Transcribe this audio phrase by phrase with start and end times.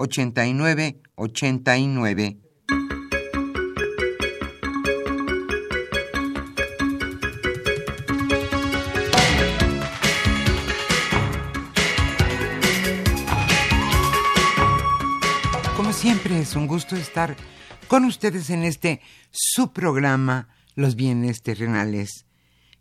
[0.00, 2.38] 89 89.
[15.76, 17.36] Como siempre es un gusto estar
[17.88, 19.00] con ustedes en este
[19.32, 22.24] su programa Los bienes terrenales,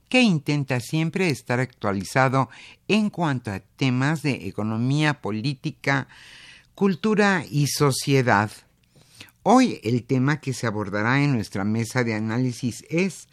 [0.08, 2.50] que intenta siempre estar actualizado
[2.88, 6.08] en cuanto a temas de economía política,
[6.78, 8.52] Cultura y sociedad.
[9.42, 13.30] Hoy el tema que se abordará en nuestra mesa de análisis es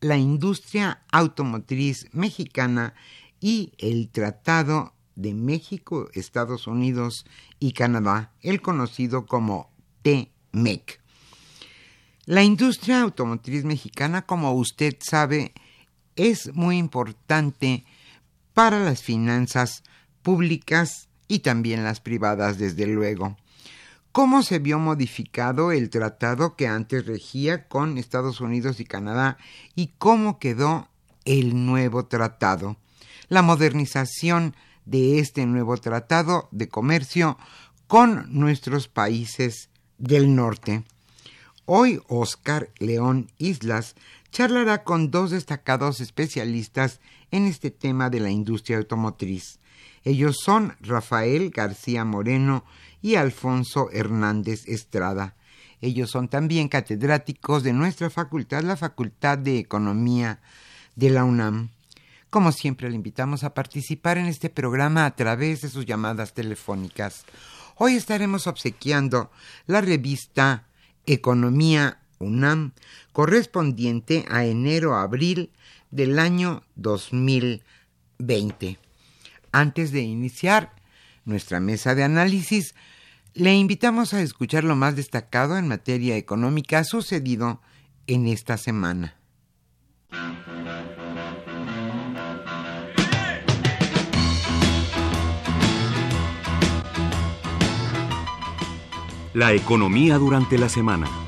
[0.00, 2.94] la industria automotriz mexicana
[3.38, 7.24] y el Tratado de México, Estados Unidos
[7.60, 9.70] y Canadá, el conocido como
[10.02, 11.00] TMEC.
[12.24, 15.52] La industria automotriz mexicana, como usted sabe,
[16.16, 17.84] es muy importante
[18.54, 19.84] para las finanzas
[20.22, 23.36] públicas y también las privadas, desde luego.
[24.12, 29.36] ¿Cómo se vio modificado el tratado que antes regía con Estados Unidos y Canadá
[29.76, 30.88] y cómo quedó
[31.24, 32.76] el nuevo tratado?
[33.28, 34.56] La modernización
[34.86, 37.38] de este nuevo tratado de comercio
[37.86, 39.68] con nuestros países
[39.98, 40.82] del norte.
[41.66, 43.94] Hoy Oscar León Islas
[44.30, 47.00] charlará con dos destacados especialistas
[47.30, 49.58] en este tema de la industria automotriz.
[50.08, 52.64] Ellos son Rafael García Moreno
[53.02, 55.34] y Alfonso Hernández Estrada.
[55.82, 60.40] Ellos son también catedráticos de nuestra facultad, la Facultad de Economía
[60.96, 61.68] de la UNAM.
[62.30, 67.26] Como siempre, le invitamos a participar en este programa a través de sus llamadas telefónicas.
[67.76, 69.30] Hoy estaremos obsequiando
[69.66, 70.68] la revista
[71.04, 72.72] Economía UNAM
[73.12, 75.50] correspondiente a enero-abril
[75.90, 78.87] del año 2020.
[79.58, 80.72] Antes de iniciar
[81.24, 82.76] nuestra mesa de análisis,
[83.34, 87.60] le invitamos a escuchar lo más destacado en materia económica sucedido
[88.06, 89.16] en esta semana.
[99.34, 101.27] La economía durante la semana.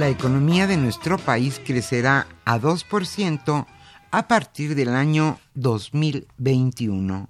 [0.00, 3.66] La economía de nuestro país crecerá a 2%
[4.10, 7.28] a partir del año 2021.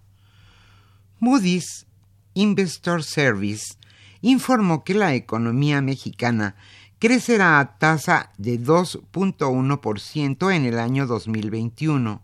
[1.19, 1.89] Moody's
[2.35, 3.75] Investor Service
[4.21, 6.55] informó que la economía mexicana
[7.01, 12.23] crecerá a tasa de 2.1% en el año 2021,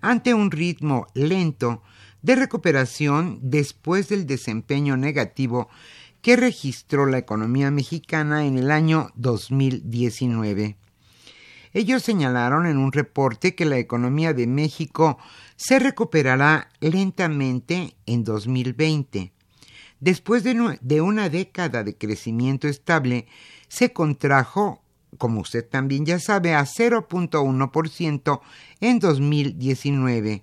[0.00, 1.84] ante un ritmo lento
[2.20, 5.68] de recuperación después del desempeño negativo
[6.24, 10.78] que registró la economía mexicana en el año 2019.
[11.74, 15.18] Ellos señalaron en un reporte que la economía de México
[15.56, 19.34] se recuperará lentamente en 2020.
[20.00, 23.26] Después de, de una década de crecimiento estable,
[23.68, 24.80] se contrajo
[25.18, 28.40] como usted también ya sabe, a 0.1%
[28.80, 30.42] en 2019.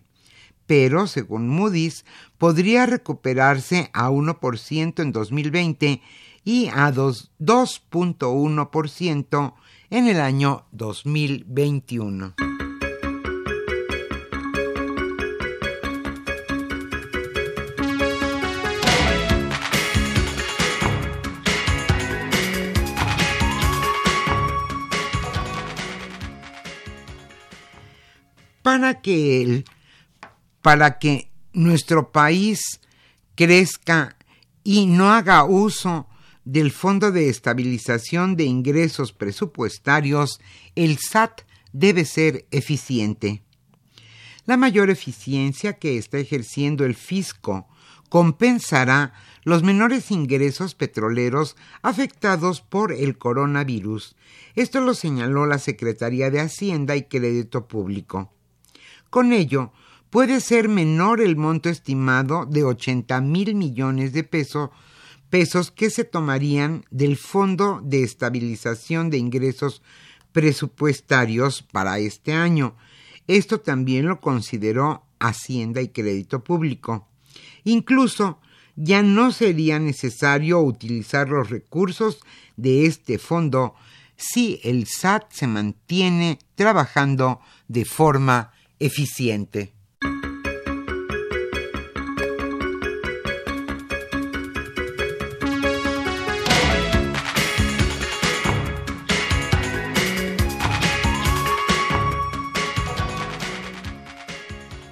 [0.72, 2.06] Pero, según Moody's,
[2.38, 6.02] podría recuperarse a 1% en 2020
[6.46, 9.54] y a 2.1%
[9.90, 12.36] en el año 2021.
[28.64, 29.66] para que
[30.62, 32.82] para que nuestro país
[33.36, 34.16] crezca
[34.64, 36.08] y no haga uso
[36.46, 40.40] del Fondo de Estabilización de Ingresos Presupuestarios,
[40.76, 41.42] el SAT
[41.74, 43.44] debe ser eficiente.
[44.46, 47.68] La mayor eficiencia que está ejerciendo el fisco
[48.10, 49.14] compensará
[49.44, 54.16] los menores ingresos petroleros afectados por el coronavirus.
[54.56, 58.34] Esto lo señaló la Secretaría de Hacienda y Crédito Público.
[59.10, 59.72] Con ello,
[60.12, 64.70] puede ser menor el monto estimado de 80 mil millones de pesos,
[65.30, 69.82] pesos que se tomarían del Fondo de Estabilización de Ingresos
[70.34, 72.76] Presupuestarios para este año.
[73.28, 77.08] Esto también lo consideró Hacienda y Crédito Público.
[77.64, 78.40] Incluso
[78.76, 82.20] ya no sería necesario utilizar los recursos
[82.58, 83.76] de este fondo
[84.18, 89.74] si el SAT se mantiene trabajando de forma eficiente.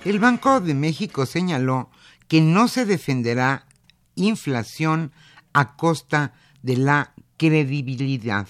[0.09, 1.91] El Banco de México señaló
[2.27, 3.67] que no se defenderá
[4.15, 5.11] inflación
[5.53, 6.33] a costa
[6.63, 8.47] de la credibilidad.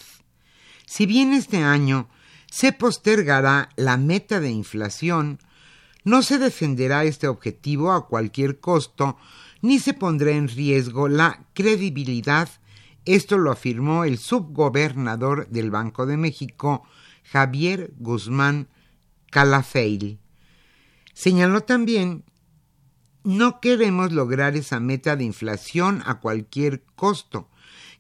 [0.85, 2.07] Si bien este año
[2.49, 5.39] se postergará la meta de inflación,
[6.05, 9.17] no se defenderá este objetivo a cualquier costo,
[9.61, 12.47] ni se pondrá en riesgo la credibilidad.
[13.03, 16.83] Esto lo afirmó el subgobernador del Banco de México,
[17.25, 18.69] Javier Guzmán
[19.29, 20.19] Calafeil.
[21.19, 22.23] Señaló también
[23.23, 27.49] no queremos lograr esa meta de inflación a cualquier costo.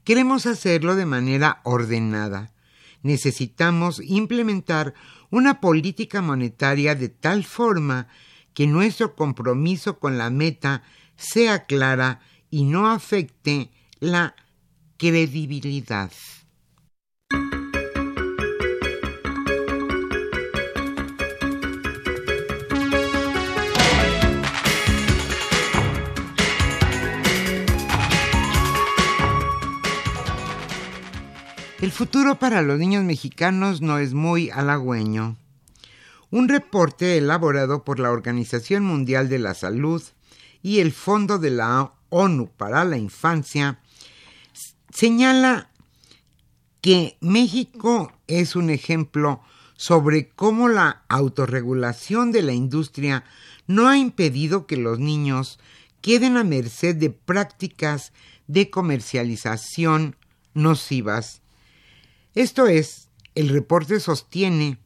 [0.03, 2.53] Queremos hacerlo de manera ordenada
[3.01, 4.93] necesitamos implementar
[5.29, 8.07] una política monetaria de tal forma
[8.53, 10.83] que nuestro compromiso con la meta
[11.15, 14.35] sea clara y no afecte la
[14.97, 16.11] credibilidad.
[31.89, 35.37] El futuro para los niños mexicanos no es muy halagüeño.
[36.29, 39.99] Un reporte elaborado por la Organización Mundial de la Salud
[40.61, 43.79] y el Fondo de la ONU para la Infancia
[44.93, 45.71] señala
[46.79, 49.41] que México es un ejemplo
[49.75, 53.23] sobre cómo la autorregulación de la industria
[53.65, 55.57] no ha impedido que los niños
[56.01, 58.13] queden a merced de prácticas
[58.45, 60.17] de comercialización
[60.53, 61.41] nocivas
[62.35, 64.77] esto es, el reporte sostiene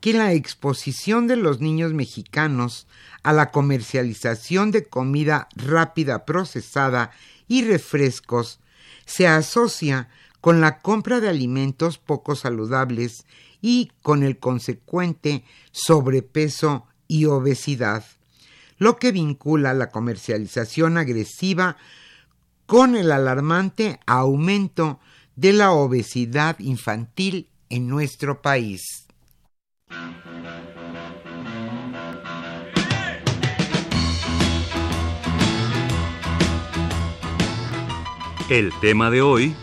[0.00, 2.86] que la exposición de los niños mexicanos
[3.22, 7.10] a la comercialización de comida rápida procesada
[7.48, 8.60] y refrescos
[9.06, 10.08] se asocia
[10.42, 13.24] con la compra de alimentos poco saludables
[13.62, 18.04] y con el consecuente sobrepeso y obesidad,
[18.76, 21.78] lo que vincula la comercialización agresiva
[22.66, 25.00] con el alarmante aumento
[25.36, 29.06] de la obesidad infantil en nuestro país.
[38.48, 39.56] El tema de hoy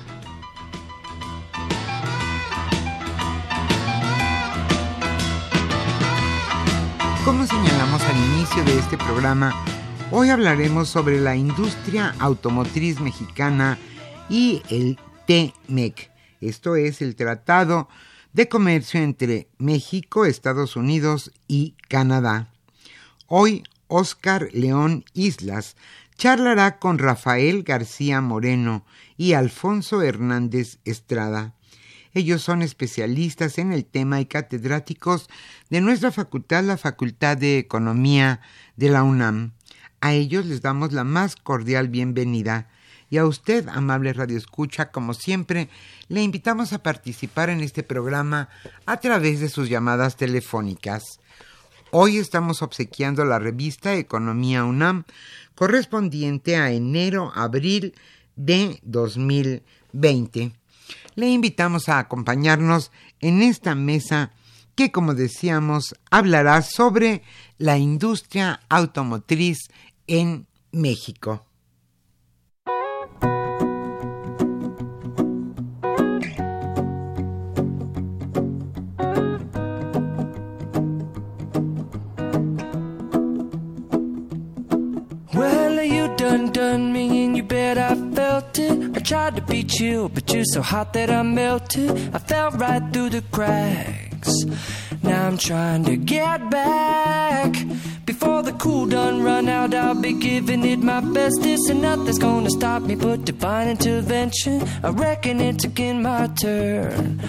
[7.23, 9.53] Como señalamos al inicio de este programa,
[10.09, 13.77] hoy hablaremos sobre la industria automotriz mexicana
[14.27, 14.97] y el
[15.27, 16.11] TMEC.
[16.41, 17.87] Esto es el Tratado
[18.33, 22.51] de Comercio entre México, Estados Unidos y Canadá.
[23.27, 25.75] Hoy, Oscar León Islas
[26.17, 28.85] charlará con Rafael García Moreno
[29.17, 31.55] y Alfonso Hernández Estrada.
[32.13, 35.29] Ellos son especialistas en el tema y catedráticos
[35.69, 38.41] de nuestra facultad, la Facultad de Economía
[38.75, 39.53] de la UNAM.
[40.01, 42.69] A ellos les damos la más cordial bienvenida.
[43.11, 45.67] Y a usted, amable Radio Escucha, como siempre,
[46.07, 48.47] le invitamos a participar en este programa
[48.85, 51.19] a través de sus llamadas telefónicas.
[51.91, 55.03] Hoy estamos obsequiando la revista Economía UNAM
[55.55, 57.95] correspondiente a enero-abril
[58.37, 60.53] de 2020.
[61.15, 64.31] Le invitamos a acompañarnos en esta mesa
[64.73, 67.23] que, como decíamos, hablará sobre
[67.57, 69.67] la industria automotriz
[70.07, 71.45] en México.
[89.11, 91.89] Tried to be chill, but you're so hot that I melted.
[92.15, 94.31] I fell right through the cracks.
[95.03, 97.53] Now I'm trying to get back.
[98.05, 101.41] Before the cool done run out, I'll be giving it my best.
[101.41, 104.63] This and nothing's gonna stop me but divine intervention.
[104.81, 107.21] I reckon it's again my turn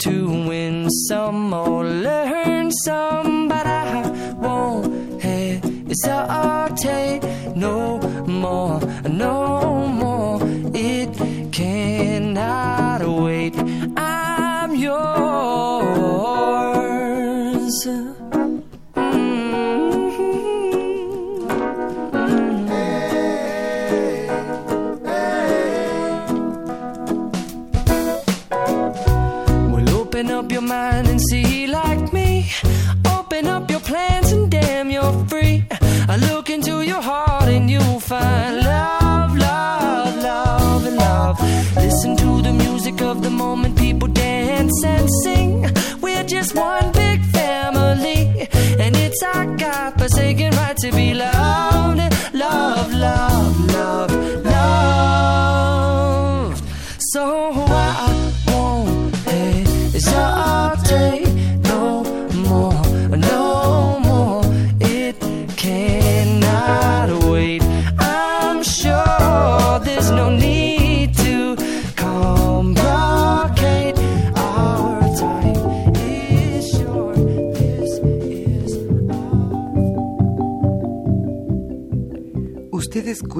[0.00, 4.10] to win some or learn some, but I
[4.44, 7.22] won't hesitate
[7.56, 10.38] no more, no more.
[10.74, 11.12] It
[11.52, 13.54] cannot wait.
[13.96, 15.80] I'm yours.
[50.90, 51.29] To be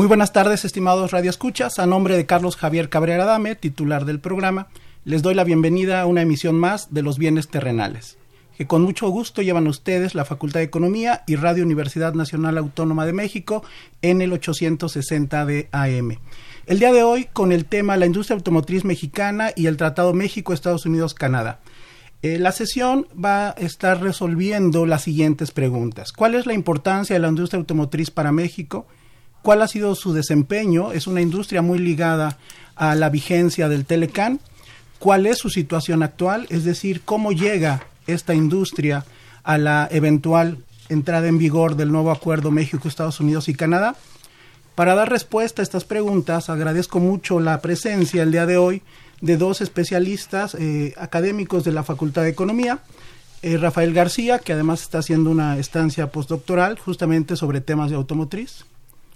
[0.00, 1.78] Muy buenas tardes, estimados radioescuchas.
[1.78, 4.68] A nombre de Carlos Javier Cabrera Dame, titular del programa,
[5.04, 8.16] les doy la bienvenida a una emisión más de Los Bienes Terrenales,
[8.56, 13.04] que con mucho gusto llevan ustedes la Facultad de Economía y Radio Universidad Nacional Autónoma
[13.04, 13.62] de México
[14.00, 16.16] en el 860 de AM.
[16.64, 20.86] El día de hoy con el tema La industria automotriz mexicana y el Tratado México-Estados
[20.86, 21.60] Unidos-Canadá.
[22.22, 26.10] Eh, la sesión va a estar resolviendo las siguientes preguntas.
[26.14, 28.86] ¿Cuál es la importancia de la industria automotriz para México?
[29.42, 30.92] ¿Cuál ha sido su desempeño?
[30.92, 32.36] Es una industria muy ligada
[32.76, 34.40] a la vigencia del Telecan.
[34.98, 36.46] ¿Cuál es su situación actual?
[36.50, 39.04] Es decir, ¿cómo llega esta industria
[39.42, 40.58] a la eventual
[40.90, 43.96] entrada en vigor del nuevo acuerdo México, Estados Unidos y Canadá?
[44.74, 48.82] Para dar respuesta a estas preguntas, agradezco mucho la presencia el día de hoy
[49.22, 52.80] de dos especialistas eh, académicos de la Facultad de Economía.
[53.42, 58.64] Eh, Rafael García, que además está haciendo una estancia postdoctoral justamente sobre temas de automotriz.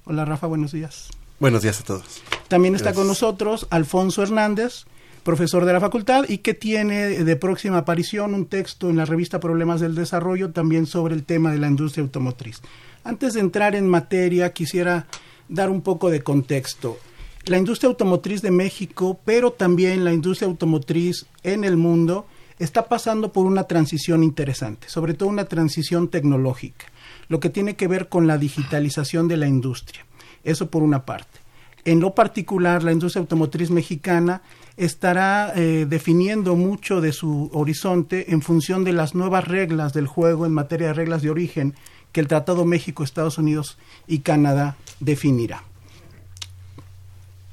[0.05, 1.09] Hola Rafa, buenos días.
[1.41, 2.23] Buenos días a todos.
[2.49, 3.01] También está Gracias.
[3.01, 4.85] con nosotros Alfonso Hernández,
[5.23, 9.41] profesor de la facultad y que tiene de próxima aparición un texto en la revista
[9.41, 12.61] Problemas del Desarrollo también sobre el tema de la industria automotriz.
[13.03, 15.07] Antes de entrar en materia, quisiera
[15.49, 16.99] dar un poco de contexto.
[17.47, 22.27] La industria automotriz de México, pero también la industria automotriz en el mundo,
[22.59, 26.87] está pasando por una transición interesante, sobre todo una transición tecnológica,
[27.35, 30.07] lo que tiene que ver con la digitalización de la industria.
[30.45, 31.41] Eso por una parte.
[31.85, 34.43] En lo particular, la industria automotriz mexicana
[34.77, 40.47] estará eh, definiendo mucho de su horizonte en función de las nuevas reglas del juego
[40.47, 41.75] en materia de reglas de origen
[42.13, 45.65] que el Tratado México, Estados Unidos y Canadá definirá.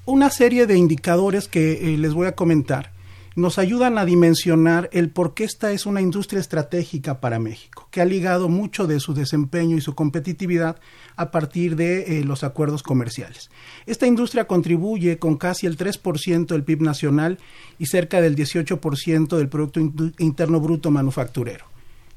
[0.05, 2.90] Una serie de indicadores que eh, les voy a comentar
[3.35, 8.01] nos ayudan a dimensionar el por qué esta es una industria estratégica para México, que
[8.01, 10.77] ha ligado mucho de su desempeño y su competitividad
[11.15, 13.50] a partir de eh, los acuerdos comerciales.
[13.85, 17.38] Esta industria contribuye con casi el 3% del PIB nacional
[17.79, 19.79] y cerca del 18% del Producto
[20.19, 21.65] Interno Bruto Manufacturero.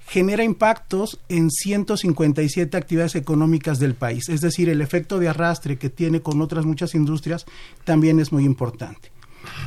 [0.06, 5.88] Genera impactos en 157 actividades económicas del país, es decir, el efecto de arrastre que
[5.88, 7.46] tiene con otras muchas industrias
[7.84, 9.13] también es muy importante.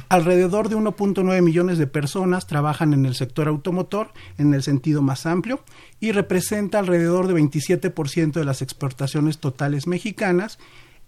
[0.10, 5.26] Alrededor de 1.9 millones de personas trabajan en el sector automotor en el sentido más
[5.26, 5.62] amplio
[6.00, 10.60] y representa alrededor de 27% de las exportaciones totales mexicanas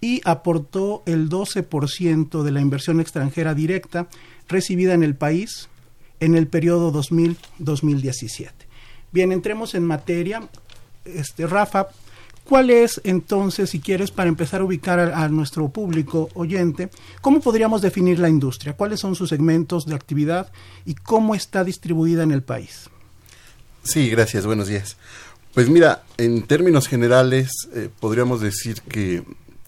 [0.01, 4.07] y aportó el 12% de la inversión extranjera directa
[4.47, 5.69] recibida en el país
[6.19, 8.51] en el periodo 2000-2017.
[9.11, 10.47] Bien, entremos en materia.
[11.05, 11.87] Este, Rafa,
[12.49, 16.89] ¿Cuál es entonces, si quieres, para empezar a ubicar a, nuestro público oyente,
[17.21, 18.73] cómo podríamos definir la industria?
[18.73, 20.51] ¿Cuáles son sus segmentos de actividad
[20.83, 22.89] y cómo está distribuida en el país?
[23.83, 24.97] Sí, gracias, buenos días.
[25.53, 29.21] Pues mira, en términos generales eh, podríamos decir que,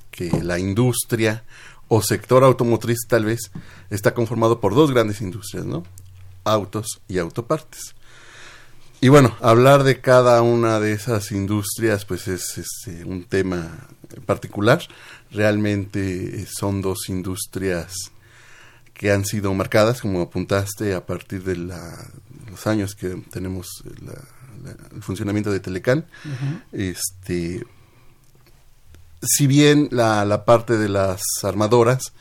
[0.10, 1.44] que la industria
[1.88, 3.52] o sector automotriz tal vez
[3.92, 5.84] está conformado por dos grandes industrias, ¿no?
[6.46, 7.94] Autos y autopartes.
[9.04, 13.88] Y bueno, hablar de cada una de esas industrias, pues es este, un tema
[14.28, 14.80] particular.
[15.32, 17.94] Realmente son dos industrias
[18.94, 23.84] que han sido marcadas, como apuntaste, a partir de los años que tenemos
[24.94, 26.06] el funcionamiento de Telecán.
[26.72, 27.66] Este,
[29.24, 32.14] si bien la, la parte de las armadoras,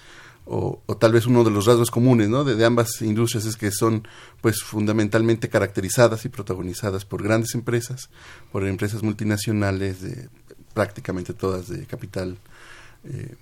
[0.53, 2.43] o, tal vez uno de los rasgos comunes ¿no?
[2.43, 4.07] de, ambas industrias es que son
[4.41, 8.11] pues fundamentalmente caracterizadas y protagonizadas por grandes empresas,
[8.51, 10.29] por empresas multinacionales, de,
[10.75, 12.37] prácticamente todas de capital
[13.05, 13.37] eh,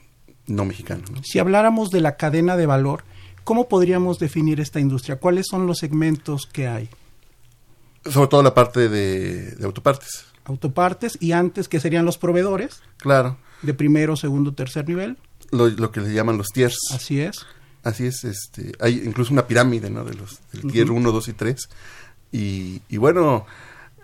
[0.49, 1.05] no mexicano.
[1.23, 3.05] Si habláramos de la cadena de valor,
[3.43, 5.17] ¿cómo podríamos definir esta industria?
[5.17, 6.91] ¿Cuáles son los segmentos que hay?
[8.05, 10.27] Sobre todo la parte de, de autopartes.
[10.45, 12.83] Autopartes y antes que serían los proveedores.
[12.99, 13.39] Claro.
[13.63, 15.17] De primero, segundo, tercer nivel
[15.51, 16.79] lo, que le llaman los tiers.
[16.93, 17.47] Así es.
[17.85, 20.05] Así es, este, hay incluso una pirámide, ¿no?
[20.05, 21.69] De los, del tier 1, 2 y 3.
[22.33, 23.47] Y, y bueno,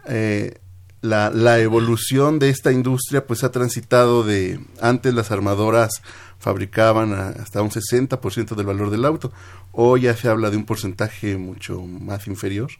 [0.06, 0.58] eh,
[1.02, 6.02] la, la, evolución de esta industria pues ha transitado de, antes las armadoras
[6.44, 9.32] fabricaban hasta un 60% del valor del auto,
[9.72, 12.70] hoy ya se habla de un porcentaje mucho más inferior.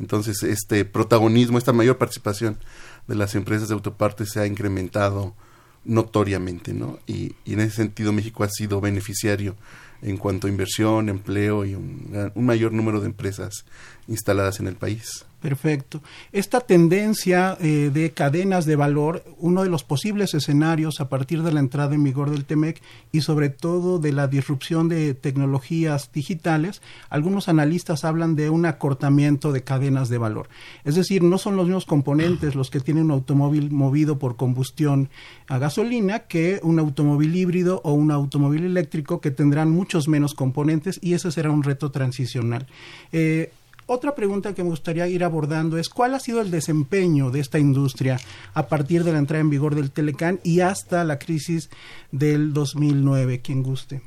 [0.00, 2.58] Entonces, este protagonismo, esta mayor participación
[3.06, 5.36] de las empresas de autopartes se ha incrementado
[5.84, 6.98] notoriamente, ¿no?
[7.06, 9.56] Y, en ese sentido México ha sido beneficiario
[10.00, 13.64] en cuanto a inversión, empleo y un, un mayor número de empresas
[14.08, 15.24] instaladas en el país.
[15.42, 16.00] Perfecto.
[16.30, 21.50] Esta tendencia eh, de cadenas de valor, uno de los posibles escenarios a partir de
[21.50, 26.80] la entrada en vigor del TEMEC y sobre todo de la disrupción de tecnologías digitales,
[27.10, 30.48] algunos analistas hablan de un acortamiento de cadenas de valor.
[30.84, 35.10] Es decir, no son los mismos componentes los que tienen un automóvil movido por combustión
[35.48, 41.00] a gasolina que un automóvil híbrido o un automóvil eléctrico que tendrán muchos menos componentes
[41.02, 42.68] y ese será un reto transicional.
[43.10, 43.50] Eh,
[43.86, 47.58] otra pregunta que me gustaría ir abordando es cuál ha sido el desempeño de esta
[47.58, 48.20] industria
[48.54, 51.70] a partir de la entrada en vigor del Telecán y hasta la crisis
[52.10, 54.02] del 2009, quien guste.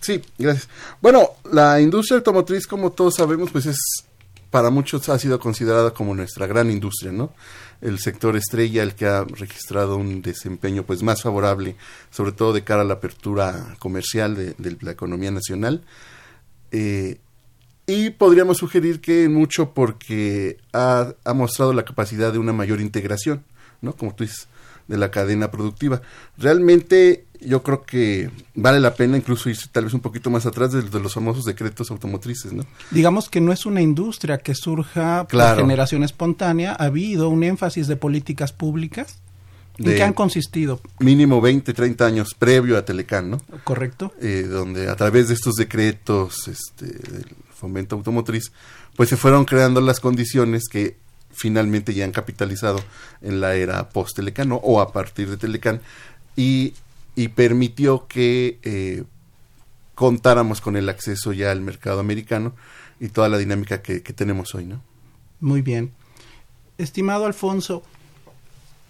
[0.00, 0.68] Sí, gracias.
[1.00, 3.78] Bueno, la industria automotriz, como todos sabemos, pues es
[4.50, 7.32] para muchos ha sido considerada como nuestra gran industria, ¿no?
[7.84, 11.76] El sector estrella, el que ha registrado un desempeño pues más favorable,
[12.10, 15.84] sobre todo de cara a la apertura comercial de, la economía nacional.
[16.72, 17.20] Eh,
[17.86, 23.44] y podríamos sugerir que mucho porque ha, ha, mostrado la capacidad de una mayor integración,
[23.82, 23.94] ¿no?
[23.94, 24.48] Como tú dices,
[24.88, 26.02] de la cadena productiva.
[26.36, 30.72] Realmente yo creo que vale la pena incluso irse tal vez un poquito más atrás
[30.72, 32.64] de, los famosos decretos automotrices, ¿no?
[32.90, 37.86] Digamos que no es una industria que surja por generación espontánea, ha habido un énfasis
[37.86, 39.18] de políticas públicas.
[39.76, 40.80] ¿En qué han consistido?
[41.00, 43.40] Mínimo 20, 30 años previo a Telecán, ¿no?
[43.64, 44.12] Correcto.
[44.20, 48.52] Eh, donde a través de estos decretos este, del fomento automotriz,
[48.94, 50.96] pues se fueron creando las condiciones que
[51.34, 52.80] finalmente ya han capitalizado
[53.20, 55.80] en la era post-Telecán o a partir de Telecán
[56.36, 56.74] y,
[57.14, 59.04] y permitió que eh,
[59.94, 62.54] contáramos con el acceso ya al mercado americano
[63.00, 64.82] y toda la dinámica que, que tenemos hoy, ¿no?
[65.40, 65.92] Muy bien.
[66.78, 67.82] Estimado Alfonso,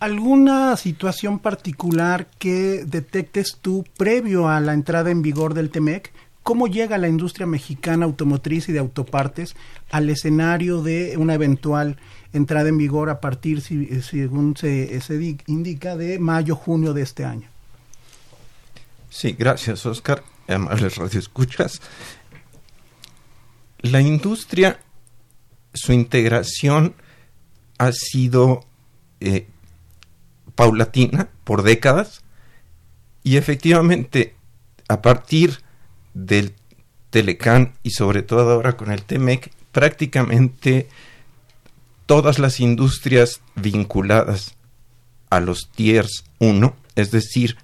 [0.00, 6.12] ¿alguna situación particular que detectes tú previo a la entrada en vigor del TEMEC?
[6.42, 9.56] ¿Cómo llega la industria mexicana automotriz y de autopartes
[9.90, 11.96] al escenario de una eventual
[12.34, 17.48] entrada en vigor a partir, según se, se indica, de mayo-junio de este año?
[19.08, 20.22] Sí, gracias, Oscar.
[20.48, 21.80] amables radioescuchas,
[23.80, 24.80] la industria,
[25.72, 26.94] su integración
[27.78, 28.64] ha sido
[29.20, 29.46] eh,
[30.54, 32.22] paulatina por décadas
[33.22, 34.34] y efectivamente
[34.88, 35.60] a partir
[36.14, 36.54] del
[37.10, 40.88] Telecan y sobre todo ahora con el TEMEC, prácticamente
[42.06, 44.54] todas las industrias vinculadas
[45.30, 47.56] a los tiers 1, es decir,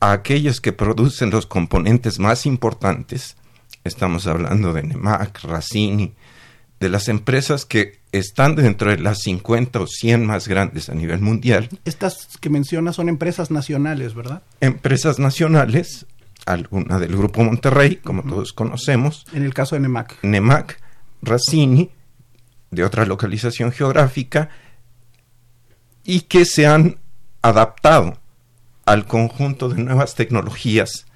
[0.00, 3.36] a aquellas que producen los componentes más importantes,
[3.84, 6.14] estamos hablando de Nemac, Racini,
[6.80, 11.20] de las empresas que están dentro de las 50 o 100 más grandes a nivel
[11.20, 11.68] mundial.
[11.84, 14.42] Estas que mencionas son empresas nacionales, ¿verdad?
[14.60, 16.06] Empresas nacionales,
[16.46, 19.24] alguna del Grupo Monterrey, como todos conocemos.
[19.32, 20.22] En el caso de NEMAC.
[20.22, 20.80] NEMAC,
[21.22, 21.90] Racini,
[22.74, 24.50] de otra localización geográfica,
[26.04, 26.98] y que se han
[27.42, 28.18] adaptado
[28.84, 31.06] al conjunto de nuevas tecnologías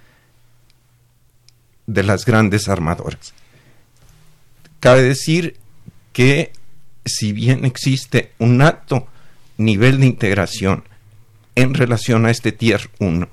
[1.87, 3.35] de las grandes armadoras.
[4.81, 5.57] Cabe decir
[6.13, 6.53] que
[7.05, 9.09] si bien existe un alto
[9.57, 10.85] nivel de integración
[11.55, 13.29] en relación a este tier 1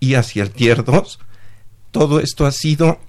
[0.00, 1.18] y hacia el tier 2,
[1.90, 3.00] todo esto ha sido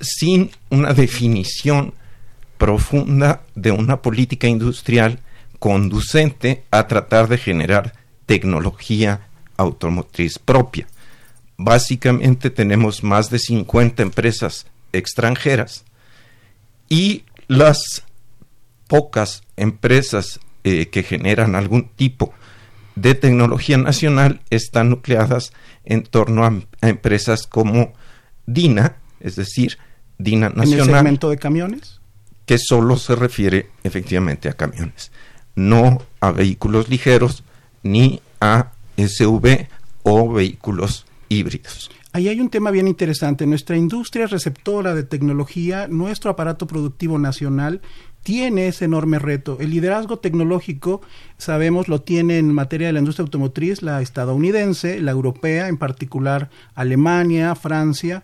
[0.00, 1.94] sin una definición
[2.58, 5.20] profunda de una política industrial
[5.58, 7.94] conducente a tratar de generar
[8.26, 10.86] tecnología automotriz propia.
[11.56, 15.84] Básicamente tenemos más de 50 empresas extranjeras
[16.88, 18.04] y las
[18.86, 22.32] pocas empresas eh, que generan algún tipo
[22.94, 25.52] de tecnología nacional están nucleadas
[25.84, 26.52] en torno a,
[26.86, 27.92] empresas como
[28.46, 29.78] DINA, es decir,
[30.18, 30.72] DINA Nacional.
[30.72, 31.97] ¿En el segmento de camiones?
[32.48, 35.12] Que solo se refiere efectivamente a camiones,
[35.54, 37.44] no a vehículos ligeros
[37.82, 39.68] ni a SUV
[40.02, 41.90] o vehículos híbridos.
[42.14, 43.46] Ahí hay un tema bien interesante.
[43.46, 47.82] Nuestra industria receptora de tecnología, nuestro aparato productivo nacional,
[48.22, 49.58] tiene ese enorme reto.
[49.60, 51.02] El liderazgo tecnológico,
[51.36, 56.48] sabemos, lo tiene en materia de la industria automotriz la estadounidense, la europea, en particular
[56.74, 58.22] Alemania, Francia,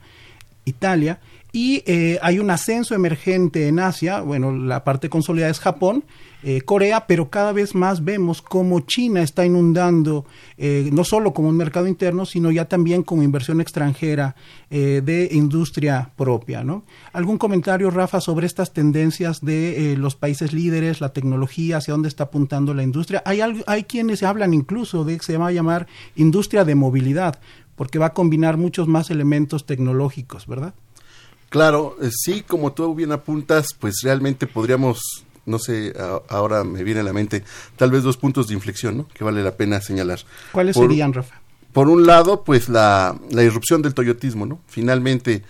[0.65, 1.21] Italia,
[1.55, 6.03] y eh, hay un ascenso emergente en Asia, bueno, la parte consolidada es Japón,
[6.43, 10.27] eh, Corea, pero cada vez más vemos cómo China está inundando,
[10.59, 14.35] eh, no solo como un mercado interno, sino ya también como inversión extranjera
[14.69, 16.65] de industria propia.
[16.65, 16.85] ¿no?
[17.13, 22.25] ¿Algún comentario, Rafa, sobre estas tendencias de los países líderes, la tecnología, hacia dónde está
[22.25, 23.23] apuntando la industria?
[23.25, 23.39] Hay,
[23.69, 25.87] hay quienes hablan incluso de que se va a llamar
[26.17, 27.39] industria de movilidad,
[27.77, 30.75] porque va a combinar muchos más elementos tecnológicos, ¿verdad?
[31.55, 35.95] Claro, eh, sí, como tú bien apuntas, pues realmente podríamos, no sé,
[36.29, 37.45] ahora me viene a la mente,
[37.77, 39.07] tal vez dos puntos de inflexión, ¿no?
[39.15, 40.19] Que vale la pena señalar.
[40.51, 41.41] ¿Cuáles serían, Rafa?
[41.73, 44.59] Por un lado, pues la, la irrupción del toyotismo, ¿no?
[44.67, 45.45] Finalmente,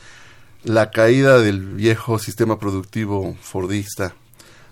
[0.63, 4.15] la caída del viejo sistema productivo fordista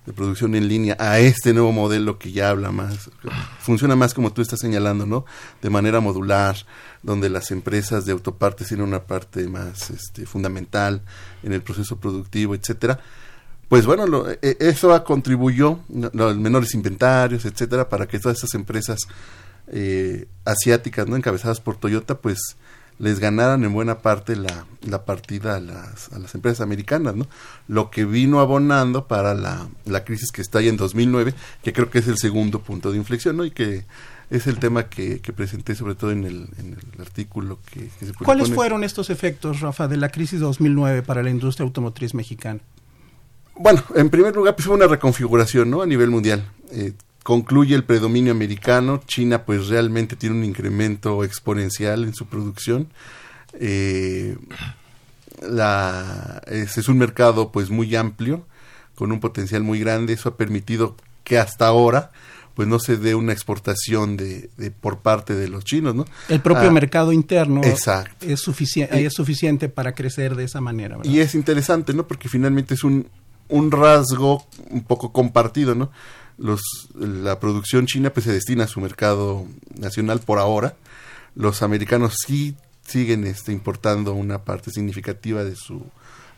[0.04, 3.10] de producción en línea a este nuevo modelo que ya habla más,
[3.58, 5.24] funciona más como tú estás señalando, ¿no?
[5.62, 6.56] De manera modular,
[7.02, 11.02] donde las empresas de autopartes tienen una parte más este, fundamental
[11.42, 13.00] en el proceso productivo, etcétera.
[13.68, 15.80] Pues bueno, lo, e, eso contribuyó,
[16.12, 19.00] los menores inventarios, etcétera, para que todas estas empresas
[19.68, 22.56] eh, asiáticas, no encabezadas por Toyota, pues
[22.98, 27.26] les ganaran en buena parte la, la partida a las, a las, empresas americanas, ¿no?
[27.66, 31.90] Lo que vino abonando para la, la crisis que está ahí en 2009, que creo
[31.90, 33.44] que es el segundo punto de inflexión, ¿no?
[33.44, 33.84] Y que
[34.32, 38.14] es el tema que, que presenté sobre todo en el, en el artículo que, se
[38.14, 42.60] ¿Cuáles fueron estos efectos, Rafa, de la crisis 2009 para la industria automotriz mexicana?
[43.54, 45.82] Bueno, en primer lugar, pues fue una reconfiguración, ¿no?
[45.82, 46.50] A nivel mundial.
[46.70, 49.02] Eh, concluye el predominio americano.
[49.06, 52.88] China, pues realmente tiene un incremento exponencial en su producción.
[53.60, 54.38] Eh,
[55.42, 58.46] la, es, es un mercado, pues, muy amplio,
[58.94, 60.14] con un potencial muy grande.
[60.14, 62.12] Eso ha permitido que hasta ahora
[62.54, 66.04] pues no se dé una exportación de, de por parte de los chinos, ¿no?
[66.28, 71.20] El propio ah, mercado interno es suficiente es suficiente para crecer de esa manera, Y
[71.20, 72.06] es interesante, ¿no?
[72.06, 73.06] Porque finalmente es un
[73.48, 75.90] un rasgo un poco compartido, ¿no?
[76.38, 76.62] Los
[76.94, 79.46] la producción china pues se destina a su mercado
[79.78, 80.74] nacional por ahora.
[81.34, 85.84] Los americanos sí siguen este importando una parte significativa de su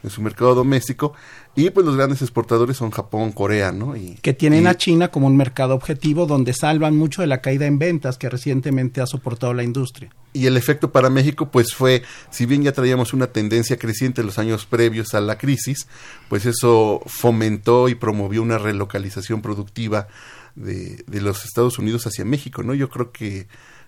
[0.03, 1.15] en su mercado doméstico
[1.57, 3.97] y pues los grandes exportadores son Japón, Corea, ¿no?
[3.97, 7.67] Y, que tienen a China como un mercado objetivo donde salvan mucho de la caída
[7.67, 10.11] en ventas que recientemente ha soportado la industria.
[10.33, 14.27] Y el efecto para México pues fue, si bien ya traíamos una tendencia creciente en
[14.27, 15.87] los años previos a la crisis,
[16.29, 20.09] pues eso fomentó y promovió una relocalización productiva
[20.57, 22.75] de, de los Estados Unidos hacia México, ¿no?
[22.75, 23.47] Yo creo que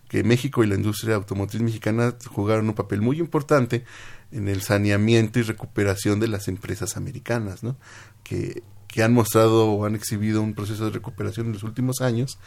[0.08, 3.84] que México y la industria automotriz mexicana jugaron un papel muy importante
[4.32, 7.76] en el saneamiento y recuperación de las empresas americanas, ¿no?
[8.22, 12.38] que, que han mostrado o han exhibido un proceso de recuperación en los últimos años,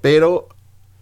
[0.00, 0.48] pero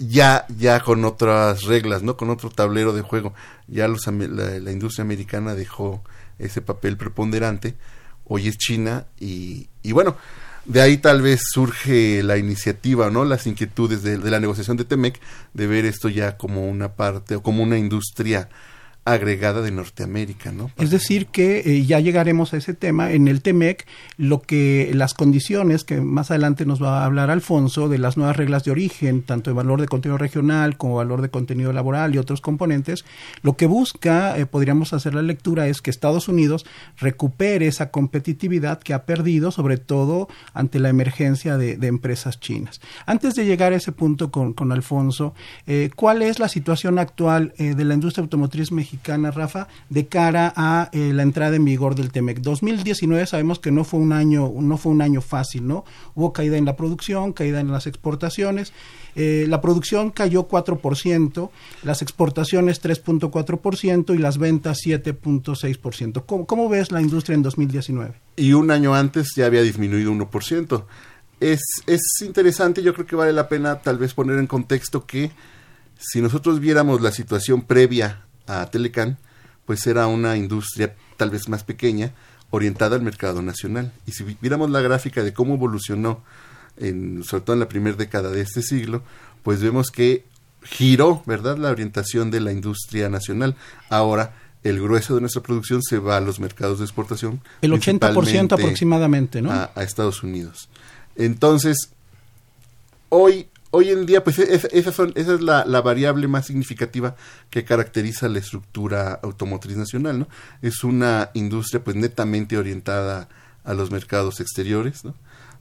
[0.01, 2.17] ya ya con otras reglas, ¿no?
[2.17, 3.35] Con otro tablero de juego.
[3.69, 6.03] Ya los, la, industria americana dejó
[6.39, 7.77] ese papel preponderante.
[8.25, 10.17] Hoy es China y, y bueno,
[10.65, 13.25] de ahí tal vez surge la iniciativa, ¿no?
[13.25, 15.21] Las inquietudes de, de, la negociación de Temec
[15.53, 18.49] de ver esto ya como una parte o como una industria
[19.07, 20.71] agregada de Norteamérica, ¿no?
[20.77, 23.87] Es decir que eh, ya llegaremos a ese tema en el TEMEC,
[24.19, 28.37] lo que las condiciones que más adelante nos va a hablar Alfonso de las nuevas
[28.37, 32.19] reglas de origen, tanto de valor de contenido regional como valor de contenido laboral y
[32.19, 33.07] otros componentes,
[33.43, 36.67] lo que busca, eh, podríamos hacer la lectura es que Estados Unidos
[36.99, 42.81] recupere esa competitividad que ha perdido, sobre todo ante la emergencia de, empresas chinas.
[43.07, 45.35] Antes de llegar a ese punto con, con Alfonso,
[45.67, 49.00] eh, ¿cuál es la situación actual de la industria automotriz mexicana?
[49.05, 52.41] Rafa, de cara a eh, la entrada en vigor del TEMEC.
[52.41, 55.85] 2019 sabemos que no fue un año, no fue un año fácil, ¿no?
[56.15, 58.73] Hubo caída en la producción, caída en las exportaciones.
[59.17, 61.51] Eh, la producción cayó 4%,
[61.83, 66.25] las exportaciones 3.4% y las ventas 7.6%.
[66.27, 68.15] ¿Cómo, ¿Cómo ves la industria en 2019?
[68.37, 70.85] Y un año antes ya había disminuido 1%.
[71.41, 75.31] Es, es interesante, yo creo que vale la pena tal vez poner en contexto que
[75.99, 79.19] si nosotros viéramos la situación previa a Telecan,
[79.65, 82.13] pues era una industria tal vez más pequeña,
[82.51, 83.93] orientada al mercado nacional.
[84.07, 86.23] Y si viéramos la gráfica de cómo evolucionó,
[86.77, 89.03] en, sobre todo en la primera década de este siglo,
[89.43, 90.25] pues vemos que
[90.63, 93.57] giró, ¿verdad?, la orientación de la industria nacional.
[93.89, 97.41] Ahora, el grueso de nuestra producción se va a los mercados de exportación.
[97.63, 99.53] El 80% aproximadamente, ¿no?
[99.53, 100.69] A, a Estados Unidos.
[101.17, 101.91] Entonces,
[103.09, 107.17] hoy hoy en día, pues es, son, esa es la, la, variable más significativa
[107.51, 110.29] que caracteriza la estructura automotriz nacional, ¿no?
[110.63, 113.29] Es una industria pues netamente orientada
[113.65, 115.15] a los mercados exteriores, ¿no?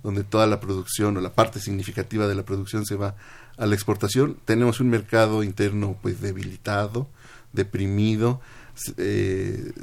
[0.04, 3.16] Donde toda la producción o la parte significativa de la producción se va
[3.58, 4.38] a la exportación.
[4.46, 7.08] Tenemos un mercado interno pues debilitado,
[7.54, 8.42] deprimido.
[8.98, 9.74] Eh,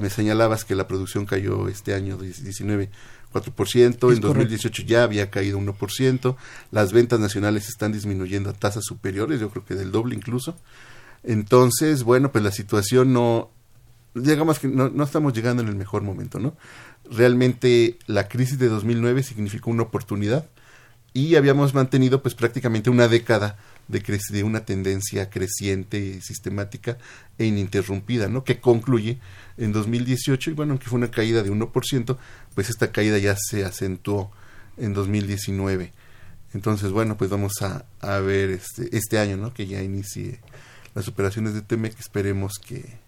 [0.00, 2.90] me señalabas que la producción cayó este año 19
[3.34, 6.36] 4%, en 2018 ya había caído 1%,
[6.70, 10.56] las ventas nacionales están disminuyendo a tasas superiores, yo creo que del doble incluso.
[11.24, 13.50] Entonces, bueno, pues la situación no,
[14.14, 16.54] digamos que no, no estamos llegando en el mejor momento, ¿no?
[17.10, 20.46] Realmente la crisis de 2009 significó una oportunidad
[21.12, 23.56] y habíamos mantenido pues prácticamente una década
[23.88, 26.98] de, de una tendencia creciente, sistemática
[27.38, 28.44] e ininterrumpida, ¿no?
[28.44, 29.18] Que concluye
[29.56, 32.16] en 2018 y bueno, aunque fue una caída de 1%,
[32.54, 34.30] pues esta caída ya se acentuó
[34.76, 35.92] en 2019.
[36.52, 39.52] Entonces, bueno, pues vamos a, a ver este, este año, ¿no?
[39.52, 40.40] Que ya inicie
[40.94, 42.98] las operaciones de TEMEC, esperemos que,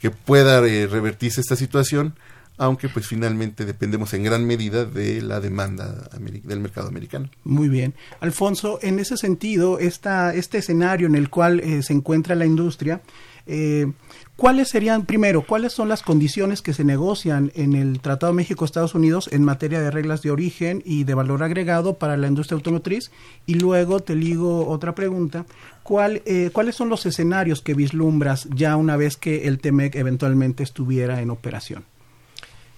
[0.00, 2.14] que pueda eh, revertirse esta situación
[2.58, 7.30] aunque pues finalmente dependemos en gran medida de la demanda del mercado americano.
[7.44, 7.94] Muy bien.
[8.20, 13.00] Alfonso, en ese sentido, esta, este escenario en el cual eh, se encuentra la industria,
[13.46, 13.90] eh,
[14.38, 19.28] ¿cuáles serían, primero, cuáles son las condiciones que se negocian en el Tratado México-Estados Unidos
[19.32, 23.10] en materia de reglas de origen y de valor agregado para la industria automotriz?
[23.46, 25.44] Y luego te ligo otra pregunta.
[25.82, 30.62] ¿Cuál, eh, ¿Cuáles son los escenarios que vislumbras ya una vez que el TEMEC eventualmente
[30.62, 31.84] estuviera en operación?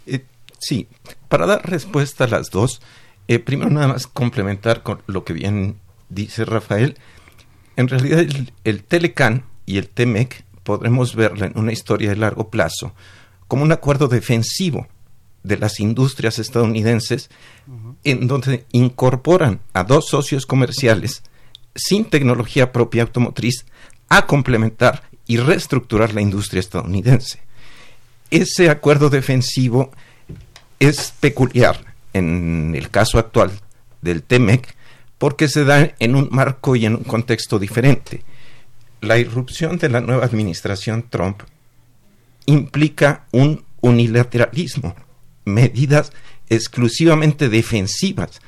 [0.07, 0.25] Eh,
[0.59, 0.89] sí,
[1.29, 2.81] para dar respuesta a las dos,
[3.29, 5.77] eh, primero nada más complementar con lo que bien
[6.09, 6.97] dice Rafael.
[7.77, 12.49] En realidad el, el Telecan y el TEMEC podremos verlo en una historia de largo
[12.49, 12.93] plazo
[13.49, 14.87] como un acuerdo defensivo
[15.43, 17.29] de las industrias estadounidenses
[18.05, 21.25] en donde incorporan a dos socios comerciales
[21.75, 23.67] sin tecnología propia automotriz
[24.09, 27.41] a complementar y reestructurar la industria estadounidense
[28.31, 29.91] ese acuerdo defensivo
[30.79, 33.51] es peculiar en el caso actual
[34.03, 34.77] del TEMEC
[35.19, 38.23] porque se da en un marco y en un contexto diferente.
[39.01, 41.43] La irrupción de la nueva administración Trump
[42.47, 44.95] implica un unilateralismo,
[45.45, 46.13] medidas
[46.49, 48.41] exclusivamente defensivas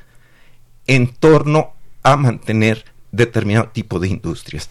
[0.86, 4.68] en torno a mantener determinado tipo de industrias.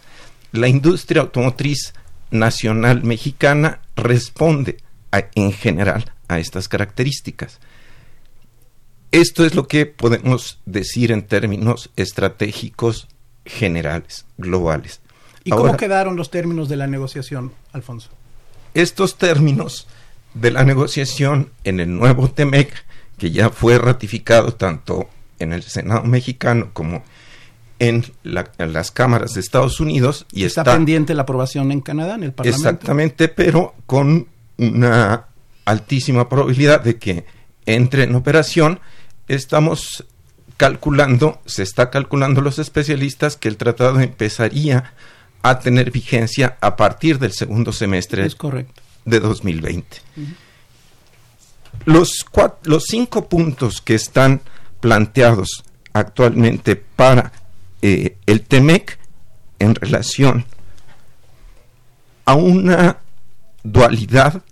[0.52, 1.94] La industria automotriz
[2.30, 4.78] nacional mexicana responde
[5.36, 7.60] en general a estas características.
[9.12, 13.08] Esto es lo que podemos decir en términos estratégicos
[13.46, 15.02] generales, globales.
[15.44, 18.10] ¿Y Ahora, cómo quedaron los términos de la negociación, Alfonso?
[18.74, 19.88] Estos términos
[20.34, 22.72] de la negociación en el nuevo TEMEC,
[23.18, 27.04] que ya fue ratificado tanto en el Senado mexicano como
[27.80, 32.34] en, las cámaras de Estados Unidos y está, pendiente la aprobación en Canadá, en el
[32.34, 32.70] Parlamento.
[32.70, 34.28] Exactamente, pero con
[34.58, 35.26] una
[35.66, 37.26] altísima probabilidad de que
[37.66, 38.80] entre en operación.
[39.28, 40.06] Estamos
[40.58, 44.94] calculando, se está calculando los especialistas que el tratado empezaría
[45.42, 48.28] a tener vigencia a partir del segundo semestre
[49.06, 49.98] de 2020.
[51.86, 52.26] los,
[52.64, 54.42] los cinco puntos que están
[54.80, 57.32] planteados actualmente para
[57.82, 59.00] eh, el TEMEC
[59.60, 60.46] en relación
[62.26, 62.98] a una
[63.64, 64.44] dualidad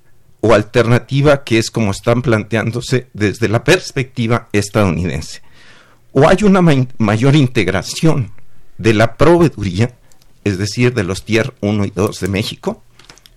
[0.41, 5.41] o alternativa que es como están planteándose desde la perspectiva estadounidense.
[6.11, 6.61] O hay una
[6.97, 8.31] mayor integración
[8.77, 9.93] de la proveeduría,
[10.43, 12.83] es decir, de los tier 1 y 2 de México,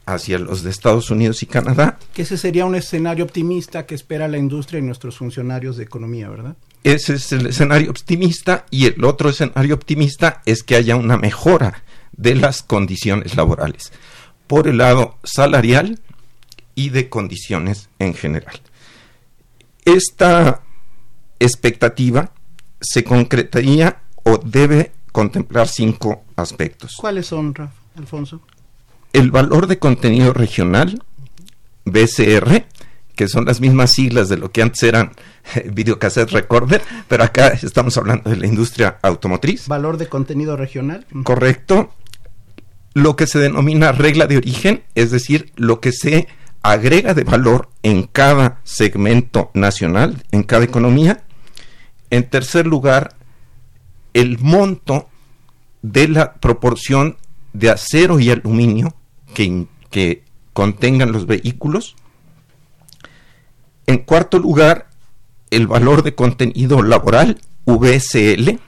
[0.06, 1.98] hacia los de Estados Unidos y Canadá.
[2.12, 6.28] Que ese sería un escenario optimista que espera la industria y nuestros funcionarios de economía,
[6.28, 6.56] ¿verdad?
[6.84, 11.84] Ese es el escenario optimista y el otro escenario optimista es que haya una mejora
[12.12, 13.92] de las condiciones laborales.
[14.48, 16.00] Por el lado salarial
[16.74, 18.60] y de condiciones en general.
[19.84, 20.62] Esta
[21.38, 22.32] expectativa
[22.80, 26.96] se concretaría o debe contemplar cinco aspectos.
[26.98, 27.54] ¿Cuáles son,
[27.96, 28.40] Alfonso?
[29.12, 31.02] El valor de contenido regional,
[31.84, 32.64] BCR,
[33.14, 35.12] que son las mismas siglas de lo que antes eran
[35.54, 39.68] eh, videocassette recorder, pero acá estamos hablando de la industria automotriz.
[39.68, 41.06] Valor de contenido regional.
[41.24, 41.92] Correcto.
[42.94, 46.28] Lo que se denomina regla de origen, es decir, lo que se
[46.62, 51.24] agrega de valor en cada segmento nacional, en cada economía.
[52.10, 53.16] En tercer lugar,
[54.14, 55.08] el monto
[55.82, 57.16] de la proporción
[57.52, 58.94] de acero y aluminio
[59.34, 60.22] que, que
[60.52, 61.96] contengan los vehículos.
[63.86, 64.88] En cuarto lugar,
[65.50, 68.58] el valor de contenido laboral, VSL.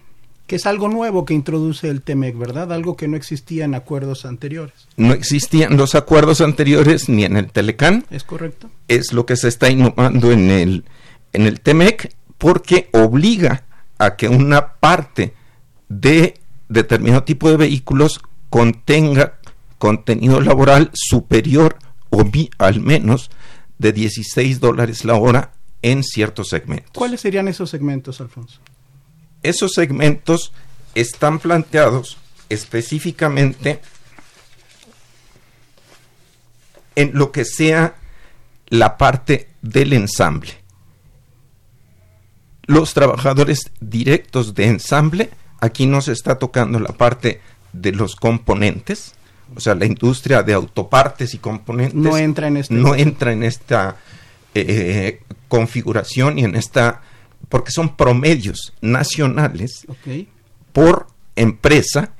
[0.46, 2.72] Que es algo nuevo que introduce el TEMEC, ¿verdad?
[2.72, 4.88] Algo que no existía en acuerdos anteriores.
[4.96, 8.04] No existían los acuerdos anteriores ni en el Telecan.
[8.10, 8.70] Es correcto.
[8.88, 10.84] Es lo que se está innovando en el,
[11.32, 13.64] en el TEMEC porque obliga
[14.04, 15.34] a que una parte
[15.88, 19.38] de determinado tipo de vehículos contenga
[19.78, 21.76] contenido laboral superior
[22.10, 22.24] o
[22.58, 23.30] al menos
[23.78, 26.92] de 16 dólares la hora en ciertos segmentos.
[26.94, 28.60] ¿Cuáles serían esos segmentos, Alfonso?
[29.42, 30.52] Esos segmentos
[30.94, 32.16] están planteados
[32.48, 33.80] específicamente
[36.94, 37.96] en lo que sea
[38.68, 40.63] la parte del ensamble.
[42.66, 47.40] Los trabajadores directos de ensamble, aquí no se está tocando la parte
[47.72, 49.14] de los componentes,
[49.54, 53.42] o sea, la industria de autopartes y componentes no entra en, este no entra en
[53.42, 53.96] esta
[54.54, 57.02] eh, configuración y en esta,
[57.48, 59.86] porque son promedios nacionales
[60.72, 62.12] por empresa,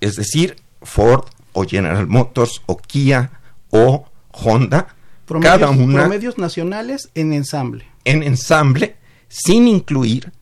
[0.00, 3.30] es decir, Ford o General Motors o Kia
[3.70, 4.93] o Honda,
[5.24, 7.86] promedios, cada una promedios nacionales en ensamble.
[8.04, 8.96] En ensamble,
[9.28, 10.32] sin incluir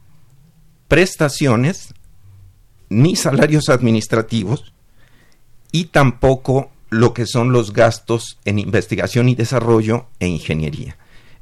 [0.89, 1.95] prestaciones
[2.89, 4.73] ni salarios administrativos
[5.71, 10.99] y tampoco lo que son los gastos en investigación y desarrollo e ingeniería.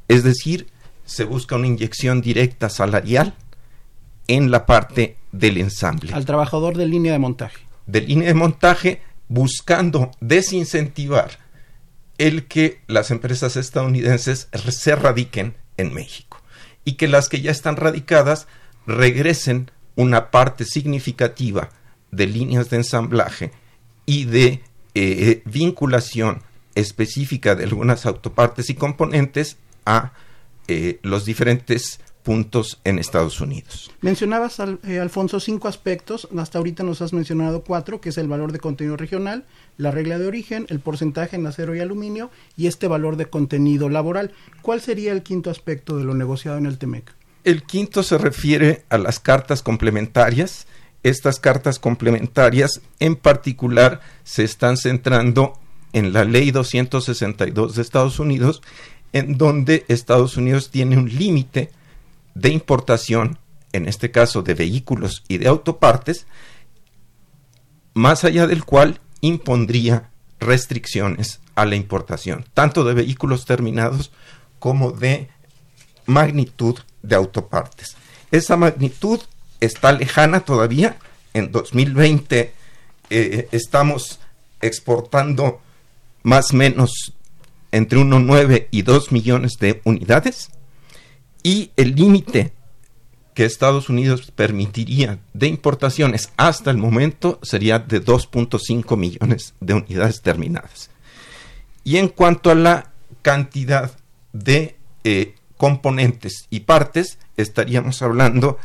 [0.07, 0.69] Es decir,
[1.05, 3.35] se busca una inyección directa salarial
[4.29, 6.13] en la parte del ensamble.
[6.15, 7.65] Al trabajador de línea de montaje.
[7.87, 11.31] De línea de montaje, buscando desincentivar
[12.21, 16.43] el que las empresas estadounidenses se radiquen en México
[16.85, 18.47] y que las que ya están radicadas
[18.87, 21.71] regresen una parte significativa
[22.11, 23.53] de líneas de ensamblaje
[24.05, 24.63] y de
[24.95, 26.43] eh, vinculación
[26.75, 29.57] específica de algunas autopartes y componentes
[29.87, 30.13] a
[30.69, 33.91] eh, los diferentes puntos en Estados Unidos.
[34.01, 36.29] Mencionabas, eh, Alfonso, cinco aspectos.
[36.37, 39.45] Hasta ahorita nos has mencionado cuatro, que es el valor de contenido regional,
[39.77, 43.89] la regla de origen, el porcentaje en acero y aluminio y este valor de contenido
[43.89, 44.33] laboral.
[44.63, 47.15] ¿Cuál sería el quinto aspecto de lo negociado en el TEMEC?
[47.45, 50.67] El quinto se refiere a las cartas complementarias
[51.03, 55.55] estas cartas complementarias en particular se están centrando
[55.93, 58.63] en la ley 262 de Estados Unidos,
[59.13, 61.71] en donde Estados Unidos tiene un límite
[62.35, 63.39] de importación,
[63.73, 66.27] en este caso de vehículos y de autopartes,
[67.95, 74.11] más allá del cual impondría restricciones a la importación, tanto de vehículos terminados
[74.59, 75.29] como de
[76.07, 77.97] magnitud de autopartes.
[78.31, 79.21] Esa magnitud
[79.61, 80.99] está lejana todavía.
[81.35, 82.53] En 2020
[83.11, 84.21] eh, estamos
[84.61, 85.61] exportando
[86.23, 87.15] más o menos
[87.73, 90.51] entre 1,9 y 2 millones de unidades.
[91.43, 92.53] Y el límite
[93.35, 100.21] que Estados Unidos permitiría de importaciones hasta el momento sería de 2.5 millones de unidades
[100.21, 100.91] terminadas.
[101.85, 103.93] Y en cuanto a la cantidad
[104.33, 108.59] de eh, componentes y partes, estaríamos hablando,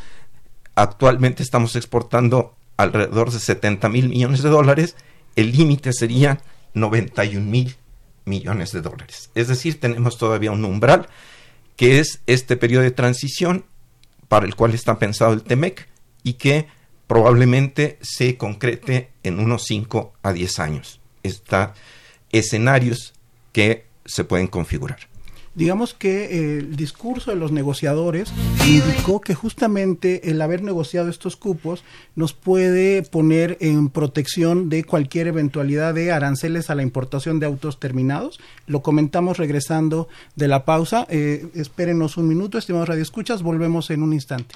[0.75, 4.95] actualmente estamos exportando alrededor de 70 mil millones de dólares,
[5.35, 6.41] el límite sería
[6.73, 7.75] 91 mil
[8.25, 9.29] millones de dólares.
[9.35, 11.07] Es decir, tenemos todavía un umbral
[11.75, 13.65] que es este periodo de transición
[14.27, 15.87] para el cual está pensado el TEMEC
[16.23, 16.67] y que
[17.07, 20.99] probablemente se concrete en unos 5 a 10 años.
[21.23, 21.73] Está
[22.31, 23.13] escenarios
[23.51, 25.14] que se pueden configurar
[25.55, 28.31] digamos que eh, el discurso de los negociadores
[28.67, 31.83] indicó que justamente el haber negociado estos cupos
[32.15, 37.79] nos puede poner en protección de cualquier eventualidad de aranceles a la importación de autos
[37.79, 38.39] terminados.
[38.67, 41.07] Lo comentamos regresando de la pausa.
[41.09, 44.55] Eh, espérenos un minuto, estimados radioescuchas, volvemos en un instante.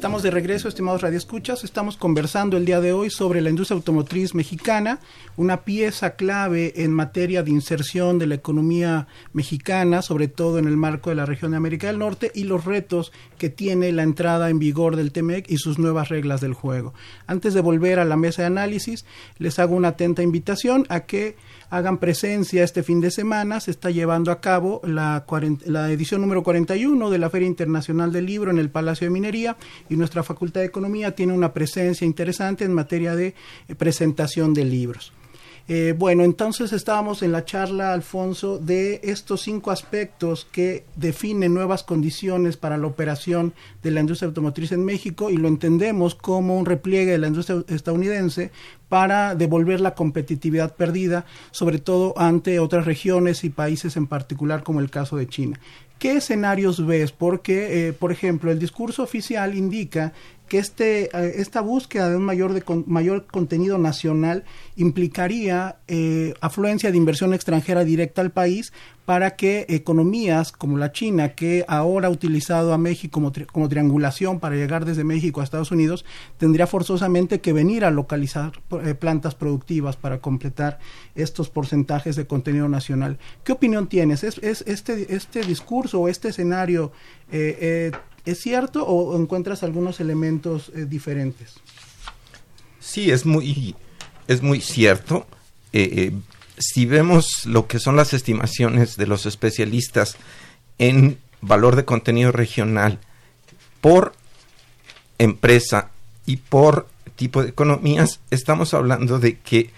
[0.00, 1.62] Estamos de regreso, estimados radioescuchas.
[1.62, 4.98] Estamos conversando el día de hoy sobre la industria automotriz mexicana,
[5.36, 10.78] una pieza clave en materia de inserción de la economía mexicana, sobre todo en el
[10.78, 14.48] marco de la región de América del Norte, y los retos que tiene la entrada
[14.48, 16.94] en vigor del TEMEC y sus nuevas reglas del juego.
[17.26, 19.04] Antes de volver a la mesa de análisis,
[19.36, 21.36] les hago una atenta invitación a que
[21.70, 23.60] hagan presencia este fin de semana.
[23.60, 25.24] Se está llevando a cabo la,
[25.64, 29.56] la edición número 41 de la Feria Internacional del Libro en el Palacio de Minería
[29.88, 33.34] y nuestra Facultad de Economía tiene una presencia interesante en materia de
[33.68, 35.12] eh, presentación de libros.
[35.72, 41.84] Eh, bueno, entonces estábamos en la charla, Alfonso, de estos cinco aspectos que definen nuevas
[41.84, 46.66] condiciones para la operación de la industria automotriz en México y lo entendemos como un
[46.66, 48.50] repliegue de la industria estadounidense
[48.88, 54.80] para devolver la competitividad perdida, sobre todo ante otras regiones y países en particular como
[54.80, 55.60] el caso de China.
[56.00, 57.12] ¿Qué escenarios ves?
[57.12, 60.14] Porque, eh, por ejemplo, el discurso oficial indica
[60.50, 64.42] que este, eh, esta búsqueda de un mayor, de mayor contenido nacional
[64.74, 68.72] implicaría eh, afluencia de inversión extranjera directa al país
[69.04, 74.40] para que economías como la China, que ahora ha utilizado a México como, como triangulación
[74.40, 76.04] para llegar desde México a Estados Unidos,
[76.36, 78.52] tendría forzosamente que venir a localizar
[78.84, 80.80] eh, plantas productivas para completar
[81.14, 83.18] estos porcentajes de contenido nacional.
[83.44, 84.24] ¿Qué opinión tienes?
[84.24, 86.90] ¿Es, es este, este discurso o este escenario
[88.24, 91.54] ¿Es cierto o encuentras algunos elementos eh, diferentes?
[92.78, 93.74] Sí, es muy,
[94.28, 95.26] es muy cierto.
[95.72, 96.12] Eh, eh,
[96.58, 100.16] si vemos lo que son las estimaciones de los especialistas
[100.78, 102.98] en valor de contenido regional
[103.80, 104.12] por
[105.18, 105.90] empresa
[106.26, 109.70] y por tipo de economías, estamos hablando de que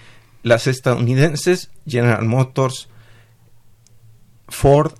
[0.43, 2.88] las estadounidenses, General Motors,
[4.49, 4.93] Ford,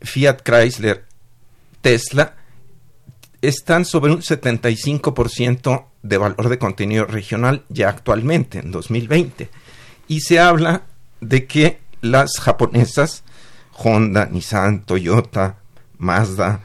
[0.00, 1.04] Fiat Chrysler,
[1.80, 2.35] Tesla,
[3.42, 9.48] están sobre un 75% de valor de contenido regional ya actualmente, en 2020.
[10.08, 10.82] Y se habla
[11.20, 13.24] de que las japonesas,
[13.72, 15.58] Honda, Nissan, Toyota,
[15.98, 16.60] Mazda,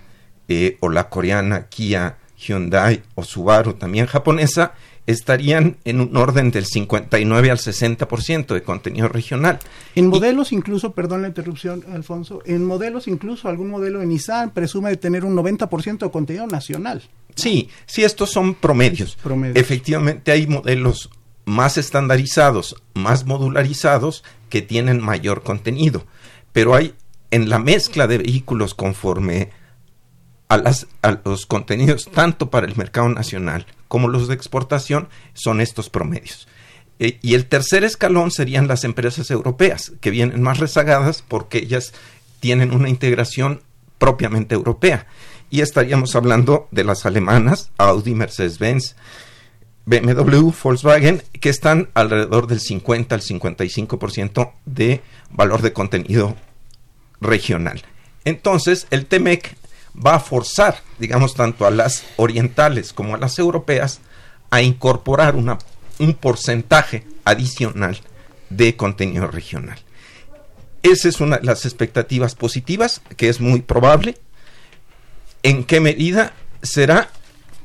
[0.48, 4.74] eh, o la coreana Kia, Hyundai o Subaru, también japonesa,
[5.08, 9.60] estarían en un orden del 59 al 60% de contenido regional.
[9.96, 14.90] En modelos incluso, perdón la interrupción, Alfonso, en modelos incluso algún modelo de Nissan presume
[14.90, 17.02] de tener un 90% de contenido nacional.
[17.36, 19.18] Sí, sí, estos son promedios.
[19.56, 21.10] Efectivamente hay modelos
[21.46, 26.06] más estandarizados, más modularizados, que tienen mayor contenido,
[26.52, 26.94] pero hay
[27.32, 29.50] en la mezcla de vehículos conforme
[30.52, 36.48] a, los contenidos tanto para el mercado nacional como los de exportación son estos promedios.
[37.00, 41.94] Eh, y el tercer escalón serían las empresas europeas, que vienen más rezagadas porque ellas
[42.40, 43.62] tienen una integración
[43.98, 45.08] propiamente europea.
[45.50, 48.96] Y estaríamos hablando de las alemanas, Audi, Mercedes-Benz,
[49.86, 56.36] BMW, Volkswagen, que están alrededor del 50 al 55% de valor de contenido
[57.20, 57.82] regional.
[58.24, 59.56] Entonces, el TEMEC
[59.96, 64.00] va a forzar, digamos, tanto a las orientales como a las europeas
[64.50, 65.58] a incorporar una,
[66.00, 68.00] un porcentaje adicional
[68.50, 69.80] de contenido regional.
[70.84, 74.18] Esa es una de las expectativas positivas, que es muy probable.
[75.44, 77.10] ¿En qué medida será?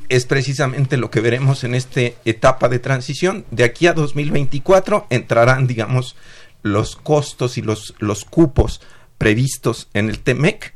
[0.09, 3.45] Es precisamente lo que veremos en esta etapa de transición.
[3.51, 6.15] De aquí a 2024 entrarán, digamos,
[6.63, 8.81] los costos y los, los cupos
[9.19, 10.75] previstos en el TEMEC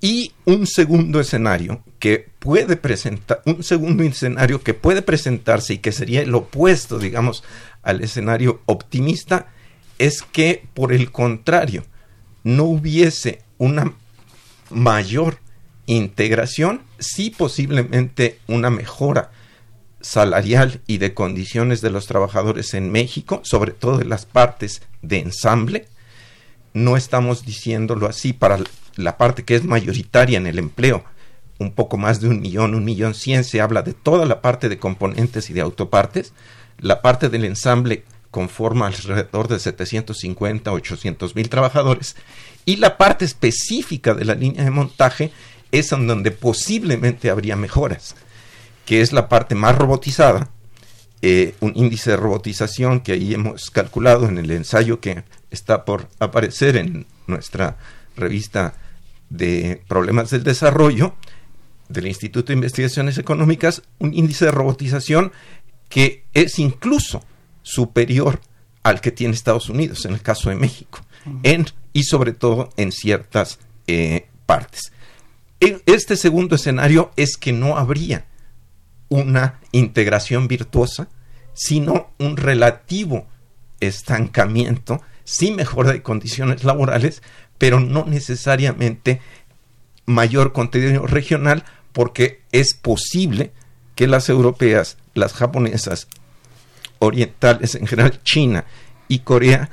[0.00, 5.92] y un segundo escenario que puede presentar, un segundo escenario que puede presentarse y que
[5.92, 7.42] sería el opuesto, digamos,
[7.82, 9.48] al escenario optimista,
[9.98, 11.84] es que por el contrario,
[12.44, 13.92] no hubiese una
[14.70, 15.38] mayor
[15.86, 19.32] integración, sí posiblemente una mejora
[20.00, 25.18] salarial y de condiciones de los trabajadores en México, sobre todo de las partes de
[25.18, 25.88] ensamble.
[26.72, 28.58] No estamos diciéndolo así para
[28.98, 31.04] la parte que es mayoritaria en el empleo,
[31.58, 34.68] un poco más de un millón, un millón cien, se habla de toda la parte
[34.68, 36.32] de componentes y de autopartes.
[36.78, 42.16] La parte del ensamble conforma alrededor de 750, 800 mil trabajadores.
[42.64, 45.30] Y la parte específica de la línea de montaje
[45.70, 48.16] es en donde posiblemente habría mejoras,
[48.84, 50.50] que es la parte más robotizada,
[51.22, 55.22] eh, un índice de robotización que ahí hemos calculado en el ensayo que
[55.52, 57.76] está por aparecer en nuestra
[58.16, 58.74] revista
[59.30, 61.14] de Problemas del Desarrollo
[61.88, 65.32] del Instituto de Investigaciones Económicas un índice de robotización
[65.88, 67.24] que es incluso
[67.62, 68.40] superior
[68.82, 71.00] al que tiene Estados Unidos, en el caso de México,
[71.42, 74.92] en, y sobre todo en ciertas eh, partes.
[75.60, 78.26] Este segundo escenario es que no habría
[79.08, 81.08] una integración virtuosa,
[81.52, 83.26] sino un relativo
[83.80, 87.22] estancamiento, sin mejora de condiciones laborales,
[87.58, 89.20] pero no necesariamente
[90.06, 93.52] mayor contenido regional, porque es posible
[93.94, 96.08] que las europeas, las japonesas,
[97.00, 98.64] orientales en general, China
[99.08, 99.70] y Corea,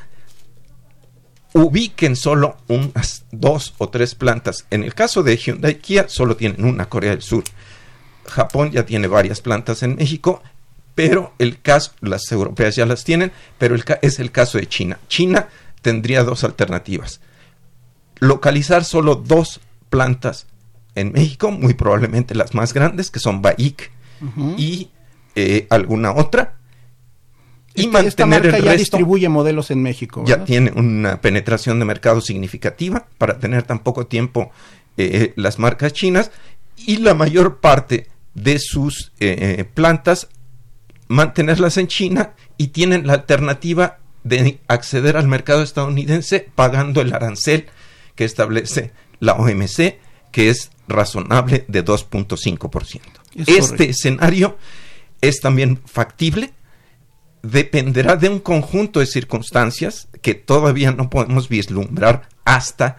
[1.53, 4.65] ubiquen solo unas dos o tres plantas.
[4.71, 7.43] En el caso de Hyundai Kia, solo tienen una, Corea del Sur.
[8.27, 10.41] Japón ya tiene varias plantas en México,
[10.95, 14.99] pero el caso, las europeas ya las tienen, pero es el caso de China.
[15.07, 15.47] China
[15.81, 17.21] tendría dos alternativas
[18.20, 19.59] localizar solo dos
[19.89, 20.47] plantas
[20.95, 23.91] en México, muy probablemente las más grandes, que son Baik
[24.57, 24.89] y
[25.36, 26.55] eh, alguna otra.
[27.74, 30.24] Y mantener el ya distribuye modelos en México.
[30.26, 34.51] Ya tiene una penetración de mercado significativa para tener tan poco tiempo
[34.95, 36.32] eh, las marcas chinas
[36.78, 40.30] y la mayor parte de sus eh, plantas
[41.09, 47.68] mantenerlas en China y tienen la alternativa de acceder al mercado estadounidense pagando el arancel
[48.16, 49.97] que establece la OMC,
[50.32, 53.01] que es razonable de 2.5%.
[53.47, 54.57] Este escenario
[55.22, 56.53] es también factible,
[57.41, 62.97] dependerá de un conjunto de circunstancias que todavía no podemos vislumbrar hasta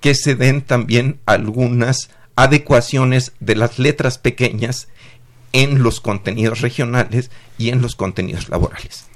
[0.00, 4.88] que se den también algunas adecuaciones de las letras pequeñas
[5.52, 9.06] en los contenidos regionales y en los contenidos laborales.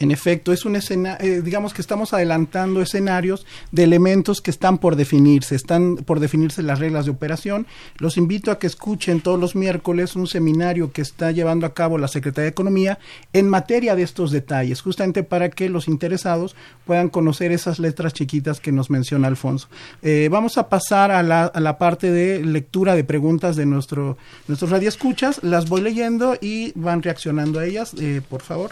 [0.00, 4.78] En efecto, es un escena, eh, digamos que estamos adelantando escenarios de elementos que están
[4.78, 7.66] por definirse, están por definirse las reglas de operación.
[7.98, 11.98] Los invito a que escuchen todos los miércoles un seminario que está llevando a cabo
[11.98, 12.98] la Secretaría de Economía
[13.34, 18.58] en materia de estos detalles, justamente para que los interesados puedan conocer esas letras chiquitas
[18.58, 19.68] que nos menciona Alfonso.
[20.00, 24.16] Eh, vamos a pasar a la, a la, parte de lectura de preguntas de nuestro,
[24.48, 25.42] nuestros radioescuchas.
[25.42, 28.70] Las voy leyendo y van reaccionando a ellas, eh, por favor.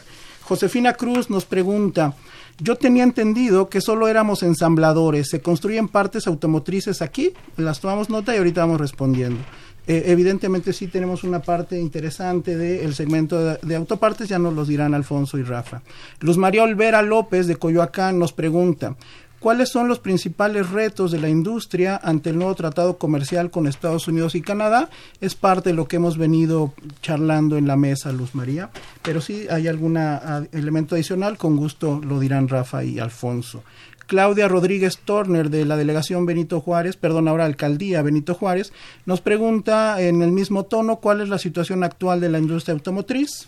[0.49, 2.15] Josefina Cruz nos pregunta,
[2.59, 7.35] yo tenía entendido que solo éramos ensambladores, ¿se construyen partes automotrices aquí?
[7.59, 9.43] Las tomamos nota y ahorita vamos respondiendo.
[9.87, 14.69] Eh, evidentemente sí tenemos una parte interesante del segmento de, de, autopartes, ya nos los
[14.69, 15.83] dirán Alfonso y Rafa.
[16.21, 18.97] Luz María Olvera López de Coyoacán nos pregunta,
[19.41, 24.09] ¿Cuáles son los principales retos de la industria ante el nuevo tratado comercial con Estados
[24.09, 24.91] Unidos y Canadá?
[25.21, 28.71] Es parte de lo que hemos venido charlando en la mesa, Luz María.
[29.03, 33.63] Pero si hay algún elemento adicional, con gusto lo dirán Rafa y Alfonso.
[34.09, 38.73] Claudia Rodríguez Turner de la delegación Benito Juárez, perdón, ahora alcaldía Benito Juárez,
[39.07, 43.47] nos pregunta en el mismo tono cuál es la situación actual de la industria automotriz.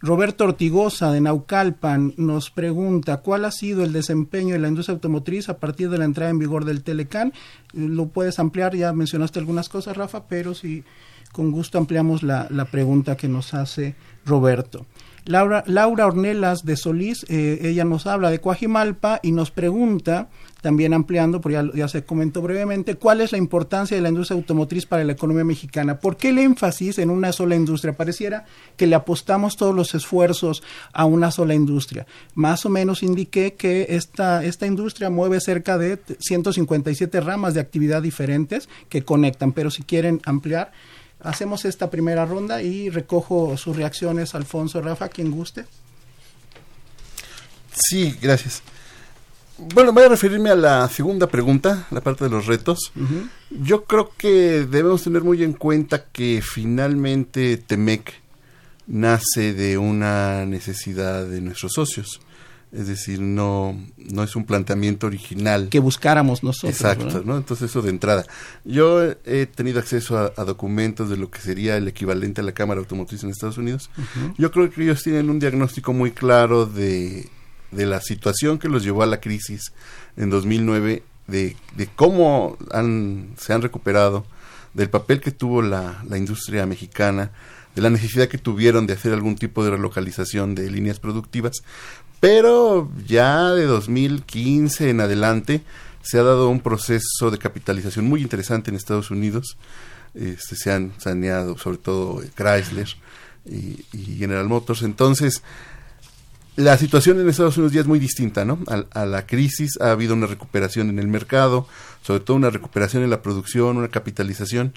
[0.00, 5.48] Roberto Ortigosa de Naucalpan nos pregunta cuál ha sido el desempeño de la industria automotriz
[5.48, 7.32] a partir de la entrada en vigor del Telecan.
[7.72, 10.84] Lo puedes ampliar, ya mencionaste algunas cosas, Rafa, pero si
[11.32, 13.94] con gusto ampliamos la, la pregunta que nos hace
[14.24, 14.86] Roberto.
[15.26, 20.28] Laura, Laura Ornelas de Solís, eh, ella nos habla de Coajimalpa y nos pregunta,
[20.62, 24.36] también ampliando, porque ya, ya, se comentó brevemente, cuál es la importancia de la industria
[24.36, 25.98] automotriz para la economía mexicana.
[25.98, 27.96] ¿Por qué el énfasis en una sola industria?
[27.96, 28.44] Pareciera
[28.76, 30.62] que le apostamos todos los esfuerzos
[30.92, 32.06] a una sola industria.
[32.34, 38.00] Más o menos indiqué que esta, esta industria mueve cerca de 157 ramas de actividad
[38.00, 40.70] diferentes que conectan, pero si quieren ampliar,
[41.20, 45.64] hacemos esta primera ronda y recojo sus reacciones, Alfonso, Rafa, quien guste.
[47.72, 48.62] Sí, gracias.
[49.58, 52.92] Bueno, voy a referirme a la segunda pregunta, la parte de los retos.
[52.94, 53.28] Uh -huh.
[53.50, 58.12] Yo creo que debemos tener muy en cuenta que finalmente Temec
[58.86, 62.20] nace de una necesidad de nuestros socios.
[62.76, 65.68] Es decir, no, no es un planteamiento original.
[65.70, 66.74] Que buscáramos nosotros.
[66.74, 67.22] Exacto.
[67.24, 67.38] ¿no?
[67.38, 68.26] Entonces eso de entrada.
[68.64, 72.52] Yo he tenido acceso a, a, documentos de lo que sería el equivalente a la
[72.52, 73.88] Cámara Automotriz en Estados Unidos.
[73.96, 74.34] Uh -huh.
[74.36, 77.30] Yo creo que ellos tienen un diagnóstico muy claro de,
[77.70, 79.72] de la situación que los llevó a la crisis
[80.16, 84.26] en 2009, de, de cómo han, se han recuperado,
[84.74, 87.32] del papel que tuvo la, la industria mexicana,
[87.74, 91.62] de la necesidad que tuvieron de hacer algún tipo de relocalización de líneas productivas,
[92.20, 95.62] pero ya de 2015 en adelante
[96.02, 99.56] se ha dado un proceso de capitalización muy interesante en Estados Unidos.
[100.14, 102.88] Este, se han saneado sobre todo Chrysler
[103.44, 103.84] y,
[104.16, 104.82] General Motors.
[104.82, 105.42] Entonces,
[106.54, 108.60] la situación en Estados Unidos ya es muy distinta, ¿no?
[108.68, 111.68] A, a, la crisis ha habido una recuperación en el mercado,
[112.02, 114.72] sobre todo una recuperación en la producción, una capitalización.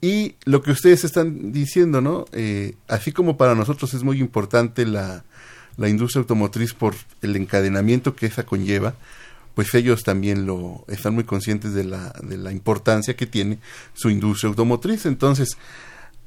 [0.00, 2.24] Y lo que ustedes están diciendo, ¿no?
[2.32, 5.24] Eh, así como para nosotros es muy importante la,
[5.76, 8.94] la industria automotriz por el encadenamiento que esa conlleva,
[9.54, 13.58] pues ellos también lo están muy conscientes de la, de la importancia que tiene
[13.92, 15.06] su industria automotriz.
[15.06, 15.56] Entonces,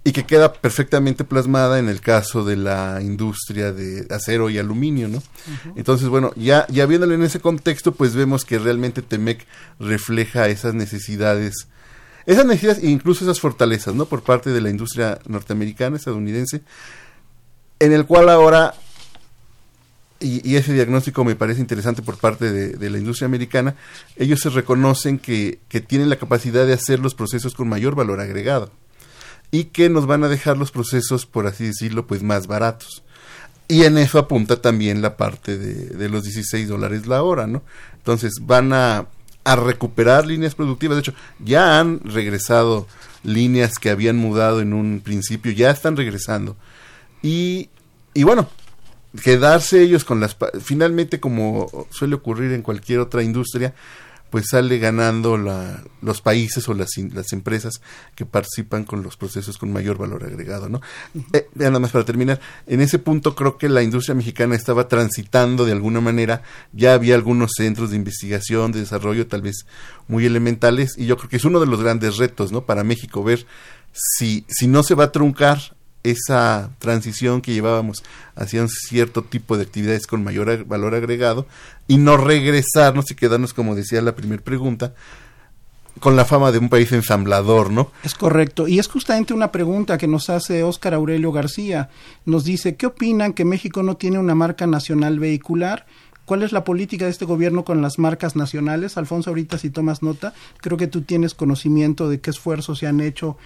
[0.08, 5.08] y que queda perfectamente plasmada en el caso de la industria de acero y aluminio,
[5.08, 5.18] ¿no?
[5.18, 5.74] Uh -huh.
[5.78, 9.44] Entonces, bueno, ya, ya viéndolo en ese contexto, pues vemos que realmente Temec
[9.80, 11.68] refleja esas necesidades,
[12.28, 14.06] esas necesidades e incluso esas fortalezas, ¿no?
[14.06, 16.62] Por parte de la industria norteamericana, estadounidense,
[17.80, 18.76] en el cual ahora
[20.26, 23.76] y, ese diagnóstico me parece interesante por parte de, de, la industria americana,
[24.16, 28.20] ellos se reconocen que, que, tienen la capacidad de hacer los procesos con mayor valor
[28.20, 28.72] agregado
[29.52, 33.04] y que nos van a dejar los procesos, por así decirlo, pues más baratos.
[33.68, 37.64] Y en eso apunta también la parte de, de los 16 dólares la hora, ¿no?
[37.98, 39.08] Entonces van a,
[39.44, 42.88] a recuperar líneas productivas, de hecho, ya han regresado
[43.24, 46.56] líneas que habían mudado en un principio, ya están regresando.
[47.22, 47.70] Y,
[48.14, 48.50] y bueno,
[49.24, 53.74] quedarse ellos con las finalmente como suele ocurrir en cualquier otra industria
[54.36, 57.80] pues sale ganando la, los países o las, las empresas
[58.16, 60.82] que participan con los procesos con mayor valor agregado, ¿no?
[61.14, 61.38] Uh -huh.
[61.38, 65.64] eh, nada más para terminar, en ese punto creo que la industria mexicana estaba transitando
[65.64, 66.42] de alguna manera,
[66.74, 69.66] ya había algunos centros de investigación, de desarrollo tal vez
[70.10, 72.66] muy elementales, y yo creo que es uno de los grandes retos, ¿no?
[72.66, 73.46] Para México ver
[73.94, 75.75] si, si no se va a truncar
[76.06, 78.04] esa transición que llevábamos
[78.36, 81.48] hacia un cierto tipo de actividades con mayor valor agregado
[81.88, 84.94] y no regresarnos y quedarnos, como decía la primera pregunta,
[86.00, 87.92] con la fama de un país ensamblador, ¿no?
[88.04, 88.68] Es correcto.
[88.68, 91.90] Y es justamente una pregunta que nos hace Óscar Aurelio García.
[92.26, 95.86] Nos dice, ¿qué opinan que México no tiene una marca nacional vehicular?
[96.26, 98.98] ¿Cuál es la política de este gobierno con las marcas nacionales?
[98.98, 103.00] Alfonso, ahorita si tomas nota, creo que tú tienes conocimiento de qué esfuerzos se han
[103.00, 103.38] hecho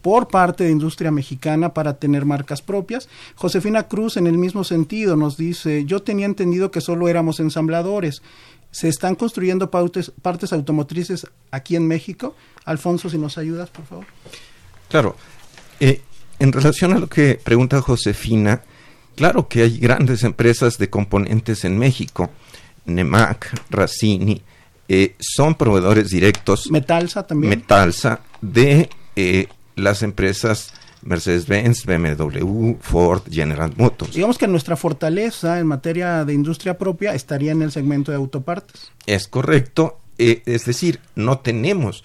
[0.00, 3.08] por parte de industria mexicana para tener marcas propias.
[3.34, 8.22] Josefina Cruz, en el mismo sentido, nos dice, yo tenía entendido que solo éramos ensambladores.
[8.70, 12.34] ¿Se están construyendo partes automotrices aquí en México?
[12.64, 14.06] Alfonso, si nos ayudas, por favor.
[14.88, 15.16] Claro.
[15.80, 16.00] Eh,
[16.38, 18.62] en relación a lo que pregunta Josefina,
[19.14, 22.30] claro que hay grandes empresas de componentes en México.
[22.84, 24.42] Nemac, Racini,
[24.88, 26.70] eh, son proveedores directos.
[26.70, 27.50] Metalsa también.
[27.50, 34.14] Metalsa de eh, las empresas Mercedes-Benz, BMW, Ford, General Motors.
[34.14, 38.92] Digamos que nuestra fortaleza en materia de industria propia estaría en el segmento de autopartes.
[39.06, 42.04] Es correcto, eh, es decir, no tenemos